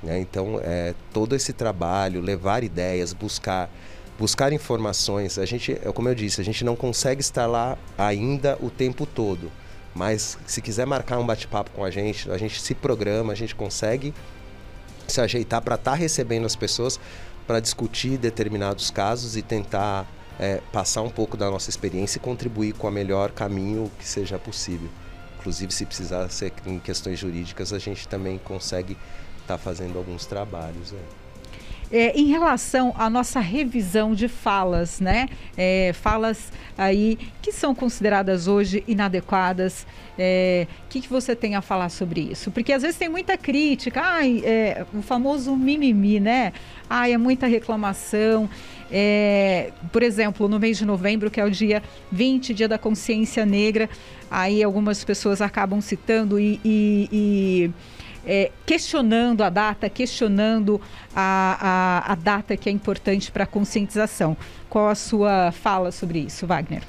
Né? 0.01 0.19
Então, 0.19 0.59
é, 0.63 0.93
todo 1.13 1.35
esse 1.35 1.53
trabalho, 1.53 2.21
levar 2.21 2.63
ideias, 2.63 3.13
buscar, 3.13 3.69
buscar 4.17 4.51
informações. 4.53 5.37
A 5.37 5.45
gente, 5.45 5.73
é 5.73 5.91
como 5.91 6.09
eu 6.09 6.15
disse, 6.15 6.41
a 6.41 6.43
gente 6.43 6.63
não 6.63 6.75
consegue 6.75 7.21
estar 7.21 7.45
lá 7.45 7.77
ainda 7.97 8.57
o 8.61 8.69
tempo 8.69 9.05
todo. 9.05 9.51
Mas 9.93 10.37
se 10.45 10.61
quiser 10.61 10.85
marcar 10.85 11.17
um 11.17 11.25
bate-papo 11.25 11.71
com 11.71 11.83
a 11.83 11.89
gente, 11.89 12.29
a 12.29 12.37
gente 12.37 12.61
se 12.61 12.75
programa, 12.75 13.33
a 13.33 13.35
gente 13.35 13.55
consegue 13.55 14.13
se 15.07 15.19
ajeitar 15.21 15.61
para 15.61 15.75
estar 15.75 15.91
tá 15.91 15.97
recebendo 15.97 16.45
as 16.45 16.55
pessoas 16.55 16.99
para 17.47 17.59
discutir 17.59 18.17
determinados 18.17 18.91
casos 18.91 19.37
e 19.37 19.41
tentar 19.41 20.05
é, 20.39 20.61
passar 20.71 21.01
um 21.01 21.09
pouco 21.09 21.35
da 21.35 21.49
nossa 21.49 21.69
experiência 21.69 22.17
e 22.17 22.21
contribuir 22.21 22.73
com 22.73 22.87
o 22.87 22.91
melhor 22.91 23.31
caminho 23.31 23.91
que 23.97 24.07
seja 24.07 24.37
possível. 24.37 24.89
Inclusive, 25.39 25.73
se 25.73 25.85
precisar 25.85 26.27
ser 26.29 26.53
em 26.65 26.79
questões 26.79 27.19
jurídicas, 27.19 27.73
a 27.73 27.79
gente 27.79 28.07
também 28.07 28.37
consegue 28.37 28.97
estar 29.41 29.55
tá 29.55 29.57
fazendo 29.57 29.97
alguns 29.97 30.25
trabalhos. 30.25 30.93
É, 30.93 31.26
em 31.91 32.27
relação 32.27 32.93
à 32.97 33.09
nossa 33.09 33.39
revisão 33.39 34.13
de 34.13 34.27
falas, 34.27 34.99
né? 34.99 35.29
É, 35.55 35.93
falas 35.93 36.51
aí 36.77 37.17
que 37.41 37.51
são 37.51 37.73
consideradas 37.73 38.47
hoje 38.47 38.83
inadequadas. 38.87 39.83
O 39.83 40.19
é, 40.19 40.67
que, 40.89 41.01
que 41.01 41.09
você 41.09 41.35
tem 41.35 41.55
a 41.55 41.61
falar 41.61 41.89
sobre 41.89 42.21
isso? 42.21 42.51
Porque 42.51 42.73
às 42.73 42.81
vezes 42.81 42.97
tem 42.97 43.07
muita 43.07 43.37
crítica, 43.37 44.01
ai, 44.01 44.41
é, 44.43 44.85
o 44.93 45.01
famoso 45.01 45.55
mimimi, 45.55 46.19
né? 46.19 46.53
Ai, 46.89 47.13
é 47.13 47.17
muita 47.17 47.47
reclamação. 47.47 48.49
É, 48.91 49.71
por 49.91 50.01
exemplo, 50.01 50.47
no 50.47 50.59
mês 50.59 50.77
de 50.77 50.85
novembro, 50.85 51.29
que 51.29 51.39
é 51.39 51.45
o 51.45 51.51
dia 51.51 51.83
20, 52.11 52.53
dia 52.53 52.67
da 52.67 52.77
consciência 52.77 53.45
negra, 53.45 53.89
aí 54.29 54.63
algumas 54.63 55.03
pessoas 55.03 55.41
acabam 55.41 55.81
citando 55.81 56.39
e, 56.39 56.59
e, 56.63 57.09
e 57.11 57.71
é, 58.27 58.51
questionando 58.65 59.41
a 59.41 59.49
data, 59.49 59.89
questionando 59.89 60.81
a, 61.15 62.03
a, 62.05 62.11
a 62.11 62.15
data 62.15 62.57
que 62.57 62.67
é 62.67 62.71
importante 62.71 63.31
para 63.31 63.45
a 63.45 63.47
conscientização. 63.47 64.35
Qual 64.69 64.89
a 64.89 64.95
sua 64.95 65.53
fala 65.53 65.91
sobre 65.91 66.19
isso, 66.19 66.45
Wagner? 66.45 66.83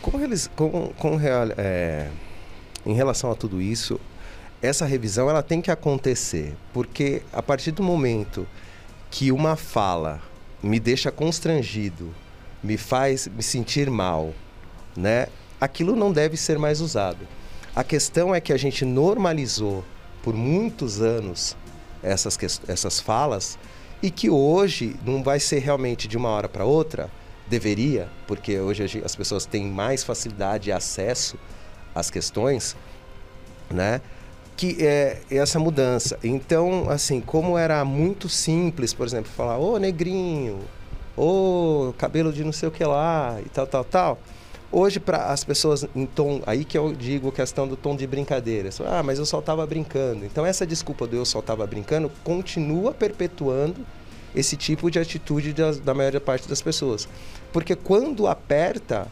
Com, 0.00 0.18
eles, 0.18 0.50
com, 0.56 0.92
com 0.96 1.16
real, 1.16 1.48
é, 1.58 2.08
em 2.86 2.94
relação 2.94 3.30
a 3.30 3.34
tudo 3.34 3.60
isso, 3.60 4.00
essa 4.62 4.86
revisão 4.86 5.28
ela 5.28 5.42
tem 5.42 5.60
que 5.60 5.70
acontecer, 5.70 6.56
porque 6.72 7.22
a 7.32 7.42
partir 7.42 7.72
do 7.72 7.82
momento 7.82 8.46
que 9.10 9.30
uma 9.30 9.54
fala 9.54 10.20
me 10.62 10.80
deixa 10.80 11.10
constrangido, 11.10 12.14
me 12.62 12.76
faz 12.76 13.26
me 13.26 13.42
sentir 13.42 13.90
mal, 13.90 14.32
né? 14.96 15.26
Aquilo 15.60 15.94
não 15.94 16.12
deve 16.12 16.36
ser 16.36 16.58
mais 16.58 16.80
usado. 16.80 17.28
A 17.74 17.84
questão 17.84 18.34
é 18.34 18.40
que 18.40 18.52
a 18.52 18.56
gente 18.56 18.84
normalizou 18.84 19.84
por 20.22 20.34
muitos 20.34 21.00
anos 21.00 21.56
essas, 22.02 22.38
essas 22.68 23.00
falas 23.00 23.58
e 24.02 24.10
que 24.10 24.28
hoje 24.28 24.96
não 25.04 25.22
vai 25.22 25.38
ser 25.38 25.60
realmente 25.60 26.08
de 26.08 26.16
uma 26.16 26.28
hora 26.28 26.48
para 26.48 26.64
outra, 26.64 27.10
deveria, 27.46 28.08
porque 28.26 28.58
hoje 28.58 29.02
as 29.04 29.14
pessoas 29.14 29.46
têm 29.46 29.66
mais 29.66 30.02
facilidade 30.02 30.64
de 30.64 30.72
acesso 30.72 31.36
às 31.94 32.10
questões, 32.10 32.76
né? 33.70 34.00
que 34.56 34.84
é 34.84 35.20
essa 35.30 35.58
mudança. 35.58 36.18
Então, 36.22 36.88
assim, 36.88 37.20
como 37.20 37.56
era 37.58 37.84
muito 37.84 38.28
simples, 38.28 38.92
por 38.92 39.06
exemplo, 39.06 39.30
falar, 39.30 39.58
ô 39.58 39.78
negrinho, 39.78 40.60
ô 41.16 41.92
cabelo 41.98 42.32
de 42.32 42.44
não 42.44 42.52
sei 42.52 42.68
o 42.68 42.72
que 42.72 42.84
lá, 42.84 43.40
e 43.44 43.48
tal, 43.48 43.66
tal, 43.66 43.84
tal. 43.84 44.18
Hoje, 44.74 44.98
para 44.98 45.26
as 45.26 45.44
pessoas 45.44 45.86
em 45.94 46.06
tom, 46.06 46.40
aí 46.46 46.64
que 46.64 46.78
eu 46.78 46.94
digo 46.94 47.28
a 47.28 47.32
questão 47.32 47.68
do 47.68 47.76
tom 47.76 47.94
de 47.94 48.06
brincadeira. 48.06 48.70
Ah, 48.86 49.02
mas 49.02 49.18
eu 49.18 49.26
só 49.26 49.38
estava 49.38 49.66
brincando. 49.66 50.24
Então, 50.24 50.46
essa 50.46 50.66
desculpa 50.66 51.06
do 51.06 51.14
eu 51.14 51.26
só 51.26 51.40
estava 51.40 51.66
brincando 51.66 52.10
continua 52.24 52.94
perpetuando 52.94 53.84
esse 54.34 54.56
tipo 54.56 54.90
de 54.90 54.98
atitude 54.98 55.52
da, 55.52 55.72
da 55.72 55.92
maior 55.92 56.18
parte 56.20 56.48
das 56.48 56.62
pessoas. 56.62 57.06
Porque 57.52 57.76
quando 57.76 58.26
aperta, 58.26 59.06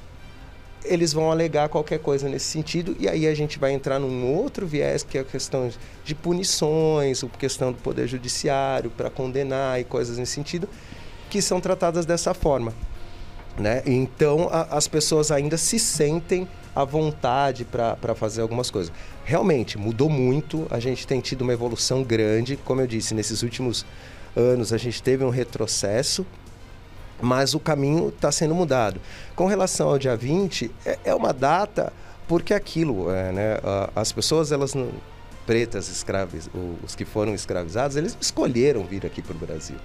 eles 0.83 1.13
vão 1.13 1.31
alegar 1.31 1.69
qualquer 1.69 1.99
coisa 1.99 2.27
nesse 2.27 2.47
sentido 2.47 2.97
e 2.99 3.07
aí 3.07 3.27
a 3.27 3.35
gente 3.35 3.59
vai 3.59 3.73
entrar 3.73 3.99
num 3.99 4.35
outro 4.35 4.67
viés 4.67 5.03
que 5.03 5.19
é 5.19 5.21
a 5.21 5.25
questão 5.25 5.71
de 6.03 6.15
punições, 6.15 7.23
a 7.23 7.29
questão 7.29 7.71
do 7.71 7.79
poder 7.83 8.09
judiciário 8.09 8.91
para 8.91 9.11
condenar 9.11 9.79
e 9.79 9.85
coisas 9.85 10.17
nesse 10.17 10.33
sentido 10.33 10.67
que 11.29 11.41
são 11.41 11.61
tratadas 11.61 12.05
dessa 12.05 12.35
forma, 12.35 12.75
né? 13.61 13.83
Então 13.87 14.49
a, 14.51 14.77
as 14.77 14.89
pessoas 14.89 15.31
ainda 15.31 15.57
se 15.57 15.79
sentem 15.79 16.49
à 16.75 16.85
vontade 16.85 17.65
para 17.65 18.15
fazer 18.15 18.43
algumas 18.43 18.71
coisas. 18.71 18.93
Realmente 19.25 19.79
mudou 19.79 20.09
muito, 20.09 20.67
a 20.71 20.81
gente 20.81 21.07
tem 21.07 21.21
tido 21.21 21.43
uma 21.43 21.53
evolução 21.53 22.03
grande, 22.03 22.57
como 22.57 22.81
eu 22.81 22.87
disse, 22.87 23.15
nesses 23.15 23.43
últimos 23.43 23.85
anos 24.37 24.73
a 24.73 24.79
gente 24.79 25.03
teve 25.03 25.25
um 25.25 25.31
retrocesso 25.31 26.27
mas 27.23 27.53
o 27.53 27.61
caminho 27.61 28.09
está 28.09 28.33
sendo 28.33 28.55
mudado. 28.55 28.99
Com 29.37 29.47
relação 29.47 29.91
ao 29.91 29.99
dia 29.99 30.17
20, 30.17 30.71
é, 30.87 30.99
é 31.05 31.15
uma 31.15 31.35
data 31.35 31.93
porque 32.27 32.55
aquilo, 32.55 33.11
é, 33.11 33.33
né, 33.33 33.59
as 33.95 34.13
pessoas 34.13 34.53
elas 34.53 34.73
não, 34.73 34.91
pretas 35.47 35.89
escravas, 35.89 36.49
os 36.85 36.95
que 36.95 37.05
foram 37.05 37.35
escravizados, 37.35 37.97
eles 37.97 38.17
escolheram 38.21 38.85
vir 38.85 39.05
aqui 39.05 39.21
para 39.21 39.35
o 39.35 39.39
Brasil. 39.39 39.77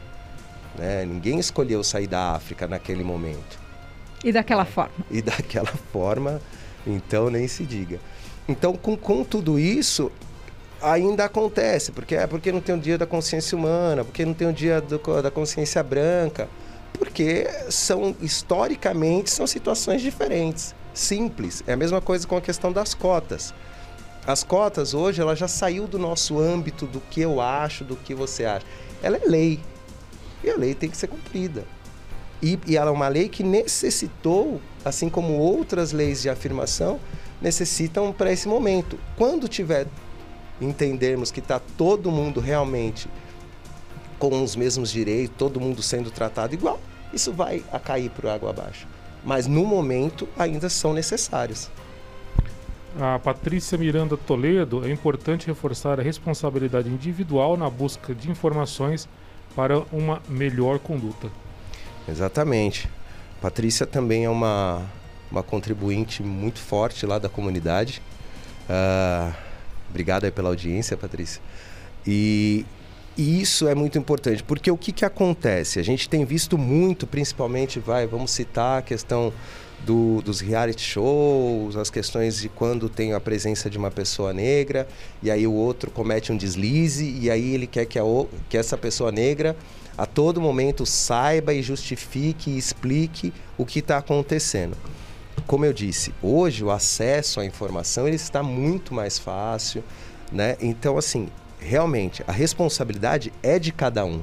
Né? 0.77 1.05
Ninguém 1.05 1.39
escolheu 1.39 1.83
sair 1.83 2.07
da 2.07 2.33
África 2.33 2.67
naquele 2.67 3.03
momento. 3.03 3.64
E 4.25 4.31
daquela 4.33 4.65
forma. 4.65 4.93
E 5.09 5.21
daquela 5.21 5.71
forma, 5.93 6.41
então 6.85 7.29
nem 7.29 7.47
se 7.47 7.63
diga. 7.63 7.99
Então, 8.47 8.75
com, 8.75 8.97
com 8.97 9.23
tudo 9.23 9.57
isso, 9.57 10.11
ainda 10.81 11.23
acontece, 11.23 11.93
porque 11.93 12.15
é 12.15 12.27
porque 12.27 12.51
não 12.51 12.59
tem 12.59 12.75
o 12.75 12.77
dia 12.77 12.97
da 12.97 13.05
consciência 13.05 13.57
humana, 13.57 14.03
porque 14.03 14.25
não 14.25 14.33
tem 14.33 14.49
o 14.49 14.53
dia 14.53 14.81
do, 14.81 14.99
da 15.21 15.31
consciência 15.31 15.81
branca 15.81 16.49
porque 16.95 17.47
são 17.69 18.15
historicamente 18.21 19.29
são 19.29 19.45
situações 19.45 20.01
diferentes, 20.01 20.73
simples. 20.93 21.63
É 21.67 21.73
a 21.73 21.77
mesma 21.77 22.01
coisa 22.01 22.27
com 22.27 22.37
a 22.37 22.41
questão 22.41 22.71
das 22.71 22.93
cotas. 22.93 23.53
As 24.25 24.43
cotas 24.43 24.93
hoje 24.93 25.21
ela 25.21 25.35
já 25.35 25.47
saiu 25.47 25.87
do 25.87 25.99
nosso 25.99 26.39
âmbito 26.39 26.87
do 26.87 26.99
que 26.99 27.21
eu 27.21 27.39
acho, 27.39 27.83
do 27.83 27.95
que 27.95 28.15
você 28.15 28.45
acha. 28.45 28.65
Ela 29.03 29.17
é 29.17 29.25
lei. 29.25 29.59
E 30.43 30.49
a 30.49 30.57
lei 30.57 30.73
tem 30.73 30.89
que 30.89 30.97
ser 30.97 31.07
cumprida. 31.07 31.63
E, 32.41 32.59
e 32.67 32.77
ela 32.77 32.89
é 32.89 32.93
uma 32.93 33.07
lei 33.07 33.29
que 33.29 33.43
necessitou, 33.43 34.61
assim 34.83 35.09
como 35.09 35.33
outras 35.33 35.91
leis 35.91 36.21
de 36.21 36.29
afirmação, 36.29 36.99
necessitam 37.41 38.11
para 38.11 38.31
esse 38.31 38.47
momento. 38.47 38.97
Quando 39.17 39.47
tiver 39.47 39.87
entendermos 40.59 41.31
que 41.31 41.39
está 41.39 41.59
todo 41.59 42.11
mundo 42.11 42.39
realmente 42.39 43.09
com 44.17 44.43
os 44.43 44.55
mesmos 44.55 44.91
direitos, 44.91 45.35
todo 45.37 45.59
mundo 45.59 45.81
sendo 45.81 46.09
tratado 46.09 46.53
igual, 46.53 46.79
isso 47.13 47.31
vai 47.31 47.63
a 47.71 47.79
cair 47.79 48.09
para 48.09 48.33
água 48.33 48.49
abaixo. 48.49 48.87
Mas 49.23 49.47
no 49.47 49.65
momento 49.65 50.27
ainda 50.37 50.69
são 50.69 50.93
necessários. 50.93 51.69
A 52.99 53.19
Patrícia 53.19 53.77
Miranda 53.77 54.15
Toledo, 54.15 54.85
é 54.85 54.91
importante 54.91 55.47
reforçar 55.47 55.99
a 55.99 56.03
responsabilidade 56.03 56.87
individual 56.87 57.57
na 57.57 57.69
busca 57.69 58.15
de 58.15 58.31
informações 58.31 59.09
para 59.53 59.79
uma 59.91 60.21
melhor 60.29 60.79
conduta. 60.79 61.29
Exatamente. 62.07 62.89
Patrícia 63.41 63.85
também 63.85 64.25
é 64.25 64.29
uma, 64.29 64.83
uma 65.31 65.43
contribuinte 65.43 66.23
muito 66.23 66.59
forte 66.59 67.05
lá 67.05 67.19
da 67.19 67.29
comunidade. 67.29 68.01
Uh, 68.69 69.33
obrigado 69.89 70.25
aí 70.25 70.31
pela 70.31 70.49
audiência, 70.49 70.95
Patrícia. 70.95 71.41
E, 72.05 72.65
e, 73.17 73.41
isso 73.41 73.67
é 73.67 73.75
muito 73.75 73.97
importante, 73.97 74.43
porque 74.43 74.69
o 74.69 74.77
que, 74.77 74.91
que 74.91 75.05
acontece? 75.05 75.79
A 75.79 75.83
gente 75.83 76.07
tem 76.07 76.23
visto 76.25 76.57
muito, 76.57 77.07
principalmente, 77.07 77.79
vai, 77.79 78.05
vamos 78.05 78.31
citar 78.31 78.79
a 78.79 78.81
questão 78.81 79.33
do, 79.85 80.21
dos 80.21 80.39
reality 80.39 80.81
shows, 80.81 81.75
as 81.75 81.89
questões 81.89 82.39
de 82.39 82.49
quando 82.49 82.89
tem 82.89 83.13
a 83.13 83.19
presença 83.19 83.69
de 83.69 83.77
uma 83.77 83.91
pessoa 83.91 84.33
negra 84.33 84.87
e 85.21 85.29
aí 85.29 85.45
o 85.45 85.53
outro 85.53 85.91
comete 85.91 86.31
um 86.31 86.37
deslize 86.37 87.05
e 87.21 87.29
aí 87.29 87.53
ele 87.53 87.67
quer 87.67 87.85
que, 87.85 87.99
a, 87.99 88.03
que 88.49 88.57
essa 88.57 88.77
pessoa 88.77 89.11
negra 89.11 89.55
a 89.97 90.05
todo 90.05 90.41
momento 90.41 90.85
saiba 90.85 91.53
e 91.53 91.61
justifique 91.61 92.51
e 92.51 92.57
explique 92.57 93.33
o 93.57 93.65
que 93.65 93.79
está 93.79 93.97
acontecendo. 93.97 94.77
Como 95.47 95.65
eu 95.65 95.71
disse, 95.71 96.13
hoje 96.21 96.63
o 96.63 96.71
acesso 96.71 97.39
à 97.39 97.45
informação 97.45 98.07
ele 98.07 98.15
está 98.15 98.41
muito 98.41 98.93
mais 98.93 99.19
fácil, 99.19 99.83
né? 100.31 100.57
Então 100.59 100.97
assim, 100.97 101.29
realmente 101.59 102.23
a 102.27 102.31
responsabilidade 102.31 103.31
é 103.41 103.57
de 103.57 103.71
cada 103.71 104.03
um 104.03 104.21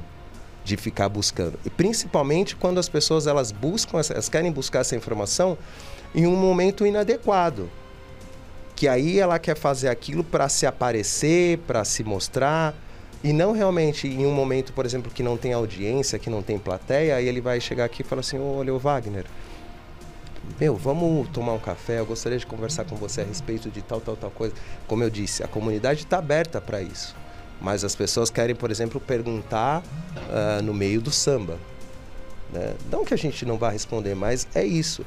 de 0.63 0.77
ficar 0.77 1.09
buscando. 1.09 1.59
E 1.65 1.69
principalmente 1.69 2.55
quando 2.55 2.79
as 2.79 2.87
pessoas 2.89 3.27
elas 3.27 3.51
buscam, 3.51 3.99
elas 4.09 4.29
querem 4.29 4.51
buscar 4.51 4.79
essa 4.79 4.95
informação 4.95 5.57
em 6.13 6.27
um 6.27 6.35
momento 6.35 6.85
inadequado. 6.85 7.69
Que 8.75 8.87
aí 8.87 9.19
ela 9.19 9.39
quer 9.39 9.57
fazer 9.57 9.89
aquilo 9.89 10.23
para 10.23 10.49
se 10.49 10.65
aparecer, 10.65 11.59
para 11.59 11.83
se 11.85 12.03
mostrar, 12.03 12.73
e 13.23 13.31
não 13.31 13.53
realmente 13.53 14.07
em 14.07 14.25
um 14.25 14.33
momento, 14.33 14.73
por 14.73 14.85
exemplo, 14.85 15.11
que 15.11 15.23
não 15.23 15.37
tem 15.37 15.53
audiência, 15.53 16.19
que 16.19 16.29
não 16.29 16.43
tem 16.43 16.59
plateia, 16.59 17.15
aí 17.15 17.27
ele 17.27 17.39
vai 17.39 17.61
chegar 17.61 17.85
aqui 17.85 18.01
e 18.01 18.05
falar 18.05 18.19
assim: 18.19 18.37
"Olha, 18.37 18.73
o 18.73 18.77
Wagner, 18.77 19.25
meu, 20.59 20.75
vamos 20.75 21.29
tomar 21.29 21.53
um 21.53 21.59
café, 21.59 21.99
eu 21.99 22.05
gostaria 22.05 22.37
de 22.37 22.45
conversar 22.45 22.83
com 22.83 22.95
você 22.97 23.21
a 23.21 23.23
respeito 23.23 23.69
de 23.69 23.81
tal, 23.81 24.01
tal, 24.01 24.17
tal 24.17 24.29
coisa". 24.29 24.53
Como 24.87 25.03
eu 25.03 25.09
disse, 25.09 25.41
a 25.41 25.47
comunidade 25.47 26.03
está 26.03 26.17
aberta 26.17 26.59
para 26.59 26.81
isso. 26.81 27.15
Mas 27.61 27.85
as 27.85 27.95
pessoas 27.95 28.29
querem, 28.29 28.53
por 28.53 28.69
exemplo, 28.69 28.99
perguntar 28.99 29.81
uh, 29.81 30.61
no 30.61 30.73
meio 30.73 30.99
do 30.99 31.11
samba. 31.11 31.57
Né? 32.51 32.73
Não 32.91 33.05
que 33.05 33.13
a 33.13 33.17
gente 33.17 33.45
não 33.45 33.57
vá 33.57 33.69
responder, 33.69 34.15
mas 34.15 34.45
é 34.53 34.65
isso. 34.65 35.05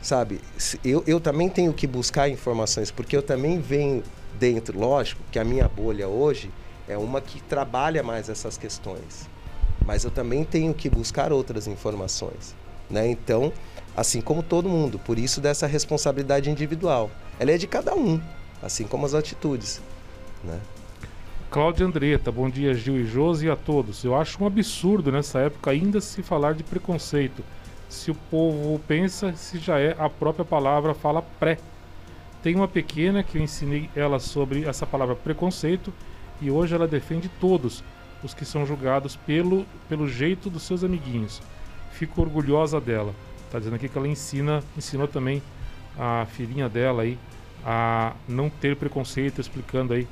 Sabe? 0.00 0.40
Eu, 0.82 1.04
eu 1.06 1.20
também 1.20 1.50
tenho 1.50 1.74
que 1.74 1.86
buscar 1.86 2.26
informações, 2.26 2.90
porque 2.90 3.14
eu 3.14 3.22
também 3.22 3.60
venho 3.60 4.02
dentro, 4.38 4.78
lógico, 4.78 5.20
que 5.30 5.38
a 5.38 5.44
minha 5.44 5.68
bolha 5.68 6.08
hoje 6.08 6.50
é 6.88 6.96
uma 6.96 7.20
que 7.20 7.42
trabalha 7.42 8.02
mais 8.02 8.28
essas 8.28 8.56
questões. 8.56 9.28
Mas 9.84 10.04
eu 10.04 10.10
também 10.10 10.44
tenho 10.44 10.74
que 10.74 10.88
buscar 10.88 11.32
outras 11.32 11.66
informações. 11.66 12.54
Né? 12.88 13.08
Então, 13.08 13.52
assim 13.96 14.20
como 14.20 14.42
todo 14.42 14.68
mundo, 14.68 14.98
por 14.98 15.18
isso 15.18 15.40
dessa 15.40 15.66
responsabilidade 15.66 16.50
individual. 16.50 17.10
Ela 17.38 17.52
é 17.52 17.58
de 17.58 17.66
cada 17.66 17.94
um, 17.94 18.20
assim 18.62 18.84
como 18.84 19.06
as 19.06 19.14
atitudes. 19.14 19.80
Né? 20.42 20.58
Cláudia 21.50 21.84
Andretta, 21.84 22.30
bom 22.30 22.48
dia 22.48 22.74
Gil 22.74 23.00
e 23.00 23.04
Josi 23.04 23.46
e 23.46 23.50
a 23.50 23.56
todos. 23.56 24.04
Eu 24.04 24.14
acho 24.14 24.42
um 24.42 24.46
absurdo 24.46 25.10
nessa 25.10 25.40
época 25.40 25.70
ainda 25.70 26.00
se 26.00 26.22
falar 26.22 26.54
de 26.54 26.62
preconceito. 26.62 27.42
Se 27.88 28.10
o 28.10 28.14
povo 28.14 28.80
pensa, 28.86 29.32
se 29.34 29.58
já 29.58 29.78
é 29.80 29.96
a 29.98 30.08
própria 30.08 30.44
palavra 30.44 30.94
fala 30.94 31.22
pré. 31.22 31.58
Tem 32.40 32.54
uma 32.54 32.68
pequena 32.68 33.22
que 33.24 33.36
eu 33.36 33.42
ensinei 33.42 33.90
ela 33.96 34.20
sobre 34.20 34.64
essa 34.64 34.86
palavra 34.86 35.16
preconceito 35.16 35.92
e 36.40 36.50
hoje 36.50 36.74
ela 36.74 36.86
defende 36.86 37.28
todos 37.40 37.82
os 38.22 38.34
que 38.34 38.44
são 38.44 38.66
julgados 38.66 39.16
pelo, 39.16 39.66
pelo 39.88 40.08
jeito 40.08 40.50
dos 40.50 40.62
seus 40.62 40.84
amiguinhos. 40.84 41.40
Fico 41.92 42.20
orgulhosa 42.20 42.80
dela. 42.80 43.14
Tá 43.50 43.58
dizendo 43.58 43.76
aqui 43.76 43.88
que 43.88 43.98
ela 43.98 44.08
ensina, 44.08 44.62
ensinou 44.76 45.08
também 45.08 45.42
a 45.98 46.26
filhinha 46.26 46.68
dela 46.68 47.02
aí 47.02 47.18
a 47.64 48.14
não 48.28 48.48
ter 48.48 48.76
preconceito, 48.76 49.40
explicando 49.40 49.92
aí 49.92 50.06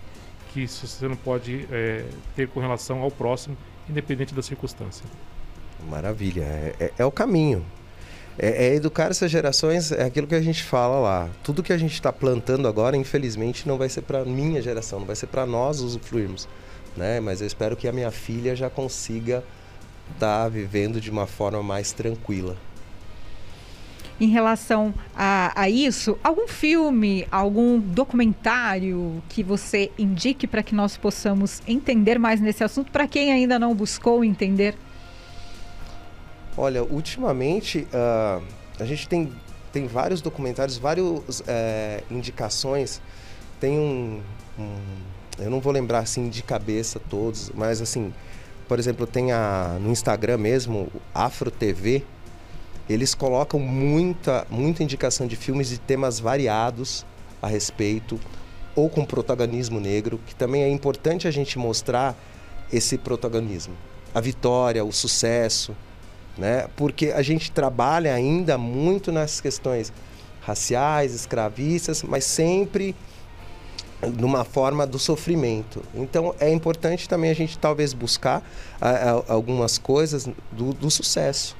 que 0.53 0.63
isso 0.63 0.87
você 0.87 1.07
não 1.07 1.17
pode 1.17 1.67
é, 1.71 2.05
ter 2.35 2.49
com 2.49 2.61
relação 2.61 3.01
ao 3.01 3.11
próximo, 3.11 3.57
independente 3.89 4.35
da 4.35 4.43
circunstância. 4.43 5.05
Maravilha, 5.89 6.43
é, 6.43 6.75
é, 6.81 6.93
é 6.99 7.05
o 7.05 7.11
caminho. 7.11 7.65
É, 8.39 8.67
é, 8.67 8.75
educar 8.75 9.11
essas 9.11 9.31
gerações, 9.31 9.91
é 9.91 10.05
aquilo 10.05 10.27
que 10.27 10.35
a 10.35 10.41
gente 10.41 10.63
fala 10.63 11.01
lá. 11.01 11.29
Tudo 11.43 11.63
que 11.63 11.73
a 11.73 11.79
gente 11.79 11.95
está 11.95 12.13
plantando 12.13 12.69
agora, 12.69 12.97
infelizmente, 12.97 13.67
não 13.67 13.77
vai 13.77 13.89
ser 13.89 14.03
para 14.03 14.25
minha 14.25 14.63
geração, 14.63 15.01
não 15.01 15.07
vai 15.07 15.17
ser 15.17 15.27
para 15.27 15.45
nós 15.45 15.81
usufruirmos. 15.81 16.49
Né? 16.97 17.19
Mas 17.19 17.41
eu 17.41 17.47
espero 17.47 17.77
que 17.77 17.89
a 17.89 17.93
minha 17.93 18.11
filha 18.13 18.55
já 18.55 18.71
consiga 18.71 19.43
estar 20.13 20.45
tá 20.45 20.49
vivendo 20.49 21.01
de 21.01 21.11
uma 21.11 21.27
forma 21.27 21.63
mais 21.63 21.93
tranquila 21.93 22.57
em 24.21 24.29
relação 24.29 24.93
a, 25.15 25.53
a 25.55 25.71
isso, 25.71 26.19
algum 26.25 26.49
filme, 26.49 27.27
algum 27.31 27.79
documentário 27.79 29.23
que 29.29 29.43
você 29.43 29.91
indique 29.99 30.47
para 30.47 30.63
que 30.63 30.75
nós 30.75 30.97
possamos 30.97 31.63
entender 31.67 32.19
mais 32.19 32.41
nesse 32.41 32.65
assunto, 32.65 32.91
para 32.91 33.07
quem 33.07 33.33
ainda 33.33 33.59
não 33.59 33.75
buscou 33.75 34.25
entender? 34.25 34.77
Olha, 36.61 36.83
ultimamente 36.83 37.87
uh, 37.95 38.43
a 38.81 38.85
gente 38.85 39.09
tem, 39.09 39.33
tem 39.73 39.87
vários 39.87 40.21
documentários, 40.21 40.77
várias 40.77 41.41
eh, 41.47 42.03
indicações. 42.11 43.01
Tem 43.61 43.79
um, 43.79 44.21
um, 44.59 44.77
Eu 45.39 45.51
não 45.51 45.61
vou 45.61 45.73
lembrar 45.73 46.01
assim 46.01 46.29
de 46.29 46.43
cabeça 46.43 47.01
todos, 47.09 47.53
mas 47.55 47.81
assim, 47.81 48.13
por 48.67 48.77
exemplo, 48.77 49.07
tem 49.07 49.31
a, 49.31 49.79
no 49.81 49.93
Instagram 49.93 50.39
mesmo, 50.39 50.91
Afro 51.15 51.49
TV, 51.49 52.03
eles 52.91 53.15
colocam 53.15 53.61
muita, 53.61 54.45
muita 54.51 54.83
indicação 54.83 55.29
de 55.29 55.37
filmes 55.37 55.69
de 55.69 55.79
temas 55.79 56.19
variados 56.19 57.07
a 57.41 57.47
respeito, 57.47 58.19
ou 58.75 58.91
com 58.91 59.05
protagonismo 59.05 59.79
negro, 59.79 60.19
que 60.27 60.35
também 60.35 60.65
é 60.65 60.69
importante 60.69 61.29
a 61.29 61.31
gente 61.31 61.57
mostrar 61.57 62.17
esse 62.73 62.99
protagonismo. 62.99 63.75
A 64.13 64.21
vitória, 64.21 64.85
o 64.85 64.93
sucesso, 64.93 65.73
né? 66.39 66.69
porque 66.77 67.09
a 67.09 67.23
gente 67.23 67.51
trabalha 67.51 68.15
ainda 68.15 68.57
muito 68.57 69.11
nas 69.11 69.41
questões 69.41 69.93
raciais, 70.41 71.15
escravistas, 71.15 72.03
mas 72.03 72.25
sempre 72.25 72.95
numa 74.17 74.45
forma 74.45 74.87
do 74.87 74.99
sofrimento. 74.99 75.83
Então 75.93 76.35
é 76.39 76.51
importante 76.51 77.09
também 77.09 77.31
a 77.31 77.35
gente 77.35 77.59
talvez 77.59 77.93
buscar 77.93 78.49
a, 78.81 78.89
a, 78.89 79.11
algumas 79.33 79.77
coisas 79.77 80.29
do, 80.53 80.73
do 80.73 80.91
sucesso 80.91 81.57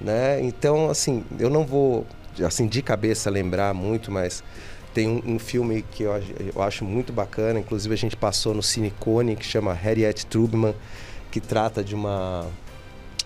né? 0.00 0.40
Então, 0.42 0.90
assim, 0.90 1.24
eu 1.38 1.50
não 1.50 1.64
vou, 1.64 2.06
assim, 2.44 2.66
de 2.66 2.82
cabeça 2.82 3.28
lembrar 3.30 3.74
muito, 3.74 4.10
mas 4.10 4.42
tem 4.94 5.08
um, 5.08 5.34
um 5.34 5.38
filme 5.38 5.82
que 5.82 6.04
eu, 6.04 6.12
eu, 6.54 6.62
acho 6.62 6.84
muito 6.84 7.12
bacana, 7.12 7.58
inclusive 7.58 7.92
a 7.94 7.98
gente 7.98 8.16
passou 8.16 8.54
no 8.54 8.62
Cinecone, 8.62 9.36
que 9.36 9.44
chama 9.44 9.72
Harriet 9.72 10.24
Tubman, 10.26 10.74
que 11.30 11.40
trata 11.40 11.82
de 11.82 11.94
uma 11.94 12.46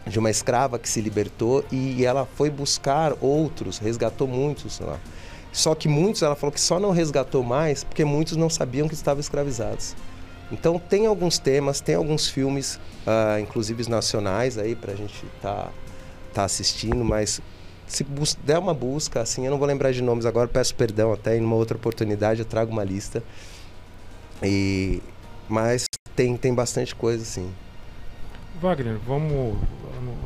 de 0.07 0.19
uma 0.19 0.31
escrava 0.31 0.79
que 0.79 0.89
se 0.89 1.01
libertou 1.01 1.65
e 1.71 2.05
ela 2.05 2.27
foi 2.27 2.51
buscar 2.51 3.15
outros, 3.21 3.79
resgatou 3.79 4.27
muitos 4.27 4.81
lá. 4.81 4.99
Só 5.53 5.75
que 5.75 5.87
muitos, 5.87 6.23
ela 6.23 6.35
falou 6.35 6.53
que 6.53 6.61
só 6.61 6.81
não 6.81 6.91
resgatou 6.91 7.43
mais 7.43 7.85
porque 7.85 8.05
muitos 8.05 8.37
não 8.37 8.49
sabiam 8.49 8.89
que 8.89 8.95
estavam 8.95 9.21
escravizados. 9.21 9.95
Então 10.51 10.79
tem 10.79 11.07
alguns 11.07 11.39
temas, 11.39 11.81
tem 11.81 11.95
alguns 11.95 12.29
filmes, 12.29 12.77
uh, 13.07 13.39
inclusive 13.41 13.89
nacionais 13.89 14.59
aí 14.59 14.75
para 14.75 14.93
a 14.93 14.97
gente 14.97 15.25
tá 15.41 15.71
está 16.29 16.45
assistindo, 16.45 17.05
mas 17.05 17.43
se 17.87 18.07
der 18.43 18.59
uma 18.59 18.73
busca, 18.73 19.21
assim, 19.21 19.45
eu 19.45 19.51
não 19.51 19.59
vou 19.59 19.69
lembrar 19.69 19.93
de 19.93 20.03
nomes 20.03 20.25
agora, 20.25 20.49
peço 20.49 20.75
perdão 20.75 21.13
até, 21.13 21.37
em 21.37 21.43
uma 21.43 21.57
outra 21.57 21.77
oportunidade 21.77 22.41
eu 22.41 22.47
trago 22.47 22.73
uma 22.73 22.83
lista. 22.83 23.23
E 24.43 25.03
mas 25.49 25.87
tem 26.17 26.37
tem 26.37 26.55
bastante 26.55 26.95
coisa 26.95 27.23
assim. 27.23 27.53
Wagner, 28.61 28.97
vamos 29.07 29.57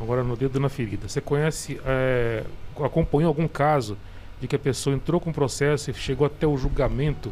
agora 0.01 0.23
no 0.23 0.35
dedo 0.35 0.59
na 0.59 0.69
ferida. 0.69 1.07
Você 1.07 1.21
conhece, 1.21 1.79
é, 1.85 2.43
acompanhou 2.83 3.29
algum 3.29 3.47
caso 3.47 3.97
de 4.39 4.47
que 4.47 4.55
a 4.55 4.59
pessoa 4.59 4.95
entrou 4.95 5.19
com 5.19 5.31
processo 5.31 5.89
e 5.89 5.93
chegou 5.93 6.27
até 6.27 6.45
o 6.45 6.57
julgamento 6.57 7.31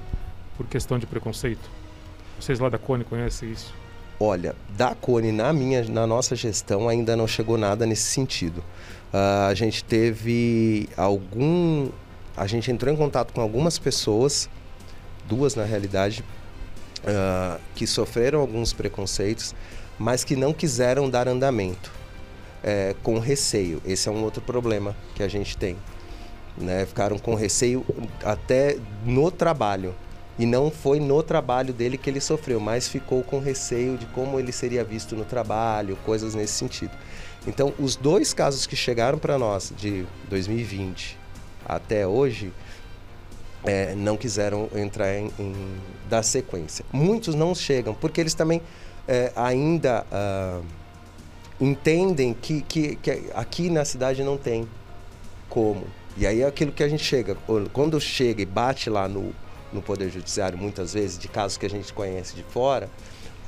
por 0.58 0.65
questão 0.67 0.97
de 0.97 1.05
preconceito? 1.05 1.69
Vocês 2.39 2.60
lá 2.60 2.69
da 2.69 2.77
Cone 2.77 3.03
conhecem 3.03 3.51
isso? 3.51 3.73
Olha, 4.19 4.55
da 4.69 4.95
Cone 4.95 5.31
na 5.31 5.51
minha, 5.51 5.84
na 5.84 6.08
nossa 6.08 6.36
gestão 6.36 6.88
ainda 6.88 7.15
não 7.15 7.27
chegou 7.27 7.58
nada 7.58 7.86
nesse 7.86 8.03
sentido. 8.03 8.60
Uh, 9.13 9.47
a 9.49 9.53
gente 9.53 9.84
teve 9.84 10.89
algum, 10.97 11.89
a 12.36 12.47
gente 12.47 12.71
entrou 12.71 12.93
em 12.93 12.97
contato 12.97 13.34
com 13.34 13.41
algumas 13.41 13.77
pessoas, 13.77 14.49
duas 15.27 15.55
na 15.55 15.63
realidade, 15.63 16.23
uh, 17.03 17.60
que 17.75 17.86
sofreram 17.86 18.39
alguns 18.39 18.73
preconceitos, 18.73 19.53
mas 19.97 20.23
que 20.23 20.36
não 20.36 20.53
quiseram 20.53 21.10
dar 21.10 21.27
andamento, 21.27 21.91
é, 22.63 22.95
com 23.03 23.19
receio. 23.19 23.81
Esse 23.86 24.10
é 24.10 24.12
um 24.12 24.23
outro 24.23 24.41
problema 24.41 24.95
que 25.13 25.23
a 25.23 25.27
gente 25.27 25.58
tem. 25.58 25.77
Né? 26.58 26.86
Ficaram 26.86 27.17
com 27.17 27.36
receio 27.36 27.86
até 28.23 28.77
no 29.05 29.29
trabalho. 29.29 29.93
E 30.38 30.45
não 30.45 30.69
foi 30.69 30.99
no 30.99 31.23
trabalho 31.23 31.73
dele 31.73 31.97
que 31.97 32.10
ele 32.10 32.19
sofreu, 32.19 32.60
mas 32.60 32.89
ficou 32.89 33.23
com 33.23 33.39
receio 33.39 33.97
de 33.97 34.05
como 34.08 34.38
ele 34.38 34.51
seria 34.51 34.84
visto 34.84 35.15
no 35.15 35.23
trabalho, 35.23 35.97
coisas 36.03 36.36
nesse 36.36 36.53
sentido. 36.53 36.91
Então, 37.47 37.73
os 37.79 37.95
dois 37.95 38.34
casos 38.34 38.65
que 38.65 38.75
chegaram 38.75 39.17
para 39.17 39.38
nós 39.38 39.71
de 39.77 40.05
2020 40.29 41.17
até 41.65 42.05
hoje 42.05 42.51
é, 43.63 43.95
não 43.95 44.17
quiseram 44.17 44.69
entrar 44.75 45.15
em, 45.15 45.31
em, 45.39 45.53
dar 46.10 46.23
sequência. 46.23 46.86
Muitos 46.91 47.34
não 47.34 47.55
chegam 47.55 47.93
porque 47.93 48.21
eles 48.21 48.34
também 48.34 48.62
é, 49.07 49.31
ainda 49.35 50.05
uh, 50.11 50.65
entendem 51.59 52.33
que, 52.33 52.61
que, 52.61 52.95
que 52.95 53.31
aqui 53.33 53.69
na 53.69 53.85
cidade 53.85 54.23
não 54.23 54.37
tem 54.37 54.67
como. 55.49 55.85
E 56.17 56.25
aí 56.25 56.41
é 56.41 56.45
aquilo 56.47 56.71
que 56.71 56.83
a 56.83 56.87
gente 56.87 57.03
chega, 57.03 57.35
quando 57.73 57.99
chega 57.99 58.41
e 58.41 58.45
bate 58.45 58.89
lá 58.89 59.07
no, 59.07 59.33
no 59.71 59.81
Poder 59.81 60.09
Judiciário, 60.09 60.57
muitas 60.57 60.93
vezes, 60.93 61.17
de 61.17 61.27
casos 61.27 61.57
que 61.57 61.65
a 61.65 61.69
gente 61.69 61.91
conhece 61.93 62.35
de 62.35 62.43
fora, 62.43 62.89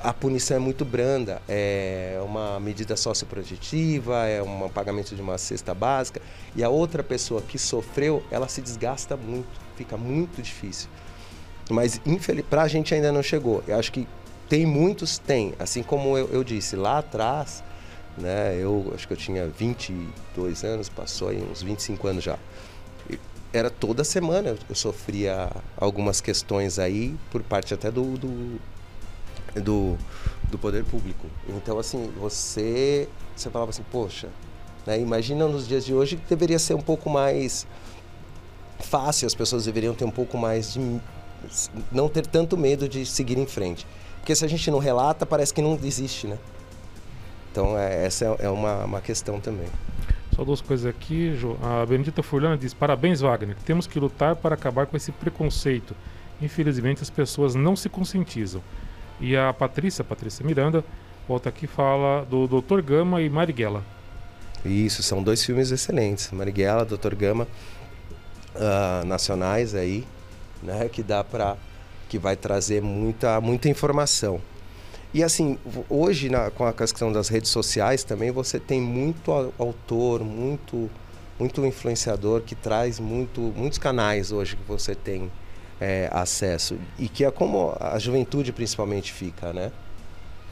a 0.00 0.12
punição 0.12 0.56
é 0.56 0.60
muito 0.60 0.84
branda. 0.84 1.42
É 1.48 2.20
uma 2.24 2.60
medida 2.60 2.96
socioprojetiva, 2.96 4.26
é 4.26 4.42
um 4.42 4.68
pagamento 4.68 5.14
de 5.14 5.20
uma 5.20 5.38
cesta 5.38 5.74
básica. 5.74 6.20
E 6.54 6.62
a 6.62 6.68
outra 6.68 7.02
pessoa 7.02 7.42
que 7.42 7.58
sofreu, 7.58 8.22
ela 8.30 8.48
se 8.48 8.60
desgasta 8.60 9.16
muito, 9.16 9.48
fica 9.76 9.96
muito 9.96 10.40
difícil. 10.40 10.88
Mas, 11.70 12.00
para 12.48 12.62
a 12.62 12.68
gente 12.68 12.94
ainda 12.94 13.12
não 13.12 13.22
chegou. 13.22 13.62
Eu 13.66 13.78
acho 13.78 13.92
que 13.92 14.06
tem 14.48 14.66
muitos, 14.66 15.18
tem. 15.18 15.54
Assim 15.58 15.82
como 15.82 16.16
eu, 16.16 16.28
eu 16.32 16.44
disse, 16.44 16.76
lá 16.76 16.98
atrás, 16.98 17.62
né, 18.16 18.56
eu 18.58 18.92
acho 18.94 19.06
que 19.06 19.12
eu 19.12 19.16
tinha 19.16 19.46
22 19.46 20.64
anos, 20.64 20.88
passou 20.88 21.28
aí 21.28 21.42
uns 21.42 21.62
25 21.62 22.06
anos 22.06 22.24
já 22.24 22.38
era 23.52 23.70
toda 23.70 24.04
semana 24.04 24.56
eu 24.68 24.74
sofria 24.74 25.50
algumas 25.76 26.20
questões 26.20 26.78
aí 26.78 27.16
por 27.30 27.42
parte 27.42 27.72
até 27.72 27.90
do, 27.90 28.16
do, 28.18 28.60
do, 29.54 29.98
do 30.50 30.58
poder 30.58 30.84
público. 30.84 31.26
Então, 31.48 31.78
assim, 31.78 32.12
você, 32.18 33.08
você 33.34 33.50
falava 33.50 33.70
assim, 33.70 33.84
poxa, 33.90 34.28
né, 34.86 35.00
imagina 35.00 35.46
nos 35.46 35.66
dias 35.66 35.84
de 35.84 35.94
hoje 35.94 36.16
que 36.16 36.28
deveria 36.28 36.58
ser 36.58 36.74
um 36.74 36.80
pouco 36.80 37.08
mais 37.08 37.66
fácil, 38.78 39.26
as 39.26 39.34
pessoas 39.34 39.64
deveriam 39.64 39.94
ter 39.94 40.04
um 40.04 40.10
pouco 40.10 40.36
mais 40.36 40.74
de. 40.74 41.00
não 41.90 42.08
ter 42.08 42.26
tanto 42.26 42.56
medo 42.56 42.88
de 42.88 43.04
seguir 43.06 43.38
em 43.38 43.46
frente. 43.46 43.86
Porque 44.28 44.36
se 44.36 44.44
a 44.44 44.48
gente 44.48 44.70
não 44.70 44.78
relata, 44.78 45.24
parece 45.24 45.54
que 45.54 45.62
não 45.62 45.80
existe, 45.82 46.26
né? 46.26 46.36
Então, 47.50 47.78
é, 47.78 48.04
essa 48.04 48.26
é, 48.26 48.36
é 48.40 48.50
uma, 48.50 48.84
uma 48.84 49.00
questão 49.00 49.40
também. 49.40 49.68
Só 50.36 50.44
duas 50.44 50.60
coisas 50.60 50.84
aqui. 50.84 51.32
A 51.62 51.86
Benedita 51.86 52.22
Furlana 52.22 52.58
diz: 52.58 52.74
Parabéns, 52.74 53.22
Wagner. 53.22 53.56
Temos 53.64 53.86
que 53.86 53.98
lutar 53.98 54.36
para 54.36 54.54
acabar 54.54 54.86
com 54.86 54.98
esse 54.98 55.12
preconceito. 55.12 55.96
Infelizmente, 56.42 57.00
as 57.00 57.08
pessoas 57.08 57.54
não 57.54 57.74
se 57.74 57.88
conscientizam. 57.88 58.60
E 59.18 59.34
a 59.34 59.50
Patrícia, 59.54 60.04
Patrícia 60.04 60.44
Miranda, 60.44 60.84
volta 61.26 61.48
aqui 61.48 61.64
e 61.64 61.66
fala 61.66 62.26
do 62.26 62.46
Dr. 62.46 62.82
Gama 62.82 63.22
e 63.22 63.30
Marighella. 63.30 63.82
Isso, 64.62 65.02
são 65.02 65.22
dois 65.22 65.42
filmes 65.42 65.70
excelentes. 65.70 66.30
Marighella, 66.32 66.84
Dr. 66.84 67.14
Gama, 67.14 67.48
uh, 68.54 69.06
nacionais 69.06 69.74
aí, 69.74 70.06
né? 70.62 70.86
Que 70.90 71.02
dá 71.02 71.24
para 71.24 71.56
que 72.08 72.18
vai 72.18 72.36
trazer 72.36 72.82
muita, 72.82 73.40
muita 73.40 73.68
informação. 73.68 74.40
E 75.12 75.22
assim, 75.22 75.58
hoje 75.88 76.28
na, 76.28 76.50
com 76.50 76.64
a 76.64 76.72
questão 76.72 77.10
das 77.12 77.28
redes 77.28 77.50
sociais 77.50 78.04
também 78.04 78.30
você 78.30 78.58
tem 78.58 78.80
muito 78.80 79.32
autor, 79.58 80.22
muito 80.22 80.90
muito 81.38 81.64
influenciador 81.64 82.42
que 82.42 82.56
traz 82.56 82.98
muito, 82.98 83.40
muitos 83.56 83.78
canais 83.78 84.32
hoje 84.32 84.56
que 84.56 84.64
você 84.66 84.92
tem 84.92 85.30
é, 85.80 86.10
acesso 86.12 86.76
e 86.98 87.08
que 87.08 87.24
é 87.24 87.30
como 87.30 87.76
a 87.78 87.96
juventude 87.98 88.52
principalmente 88.52 89.12
fica, 89.12 89.52
né? 89.52 89.70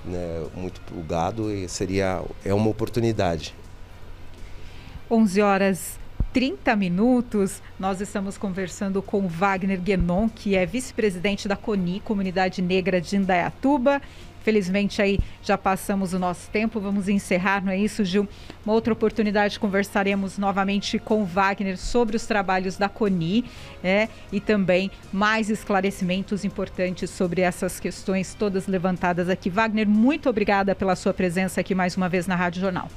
né? 0.04 0.46
Muito 0.54 0.80
plugado 0.82 1.52
e 1.52 1.68
seria 1.68 2.22
é 2.44 2.54
uma 2.54 2.70
oportunidade. 2.70 3.54
11 5.10 5.40
horas 5.42 5.98
30 6.36 6.76
minutos, 6.76 7.62
nós 7.80 7.98
estamos 7.98 8.36
conversando 8.36 9.00
com 9.00 9.26
Wagner 9.26 9.80
Guenon, 9.80 10.28
que 10.28 10.54
é 10.54 10.66
vice-presidente 10.66 11.48
da 11.48 11.56
CONI, 11.56 12.00
Comunidade 12.00 12.60
Negra 12.60 13.00
de 13.00 13.16
Indaiatuba, 13.16 14.02
Felizmente 14.42 15.02
aí 15.02 15.18
já 15.42 15.58
passamos 15.58 16.12
o 16.12 16.20
nosso 16.20 16.48
tempo, 16.50 16.78
vamos 16.78 17.08
encerrar, 17.08 17.64
não 17.64 17.72
é 17.72 17.78
isso, 17.78 18.04
Gil? 18.04 18.28
Uma 18.64 18.74
outra 18.74 18.92
oportunidade 18.92 19.58
conversaremos 19.58 20.38
novamente 20.38 21.00
com 21.00 21.24
Wagner 21.24 21.76
sobre 21.76 22.14
os 22.16 22.26
trabalhos 22.26 22.76
da 22.76 22.88
CONI 22.88 23.44
é, 23.82 24.08
e 24.30 24.38
também 24.38 24.88
mais 25.12 25.50
esclarecimentos 25.50 26.44
importantes 26.44 27.10
sobre 27.10 27.40
essas 27.40 27.80
questões 27.80 28.34
todas 28.34 28.68
levantadas 28.68 29.28
aqui. 29.28 29.50
Wagner, 29.50 29.88
muito 29.88 30.28
obrigada 30.30 30.76
pela 30.76 30.94
sua 30.94 31.12
presença 31.12 31.60
aqui 31.60 31.74
mais 31.74 31.96
uma 31.96 32.08
vez 32.08 32.28
na 32.28 32.36
Rádio 32.36 32.60
Jornal. 32.60 32.88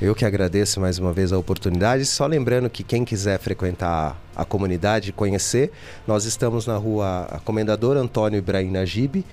Eu 0.00 0.14
que 0.14 0.24
agradeço 0.24 0.80
mais 0.80 1.00
uma 1.00 1.12
vez 1.12 1.32
a 1.32 1.38
oportunidade. 1.38 2.06
Só 2.06 2.24
lembrando 2.24 2.70
que 2.70 2.84
quem 2.84 3.04
quiser 3.04 3.36
frequentar 3.40 4.16
a 4.36 4.44
comunidade, 4.44 5.10
conhecer, 5.10 5.72
nós 6.06 6.24
estamos 6.24 6.68
na 6.68 6.76
rua 6.76 7.40
Comendador 7.44 7.96
Antônio 7.96 8.38
Ibrahim 8.38 8.70
Najib, 8.70 9.24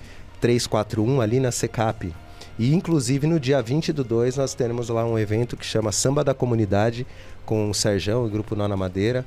341 0.42 1.22
ali 1.22 1.40
na 1.40 1.52
Secap. 1.52 2.12
E 2.58 2.74
inclusive 2.74 3.28
no 3.28 3.40
dia 3.40 3.62
20 3.62 3.94
do 3.94 4.04
2 4.04 4.38
nós 4.38 4.56
teremos 4.56 4.90
lá 4.90 5.06
um 5.06 5.20
evento 5.20 5.56
que 5.56 5.64
chama 5.64 5.92
Samba 5.92 6.24
da 6.24 6.34
Comunidade 6.34 7.06
com 7.46 7.70
o 7.70 7.74
Serjão 7.76 8.24
e 8.24 8.28
o 8.28 8.32
Grupo 8.32 8.56
Nona 8.56 8.76
Madeira. 8.76 9.24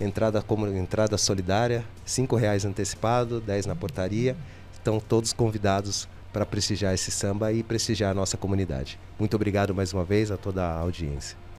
Entrada, 0.00 0.44
entrada 0.74 1.16
solidária, 1.16 1.84
R$ 2.04 2.36
reais 2.36 2.64
antecipado, 2.64 3.40
10 3.40 3.66
na 3.66 3.76
portaria. 3.76 4.36
Estão 4.72 4.98
todos 4.98 5.32
convidados 5.32 6.08
para 6.32 6.46
prestigiar 6.46 6.94
esse 6.94 7.10
samba 7.10 7.52
e 7.52 7.62
prestigiar 7.62 8.10
a 8.10 8.14
nossa 8.14 8.36
comunidade. 8.36 8.98
Muito 9.18 9.34
obrigado 9.34 9.74
mais 9.74 9.92
uma 9.92 10.04
vez 10.04 10.30
a 10.30 10.36
toda 10.36 10.64
a 10.64 10.78
audiência. 10.78 11.36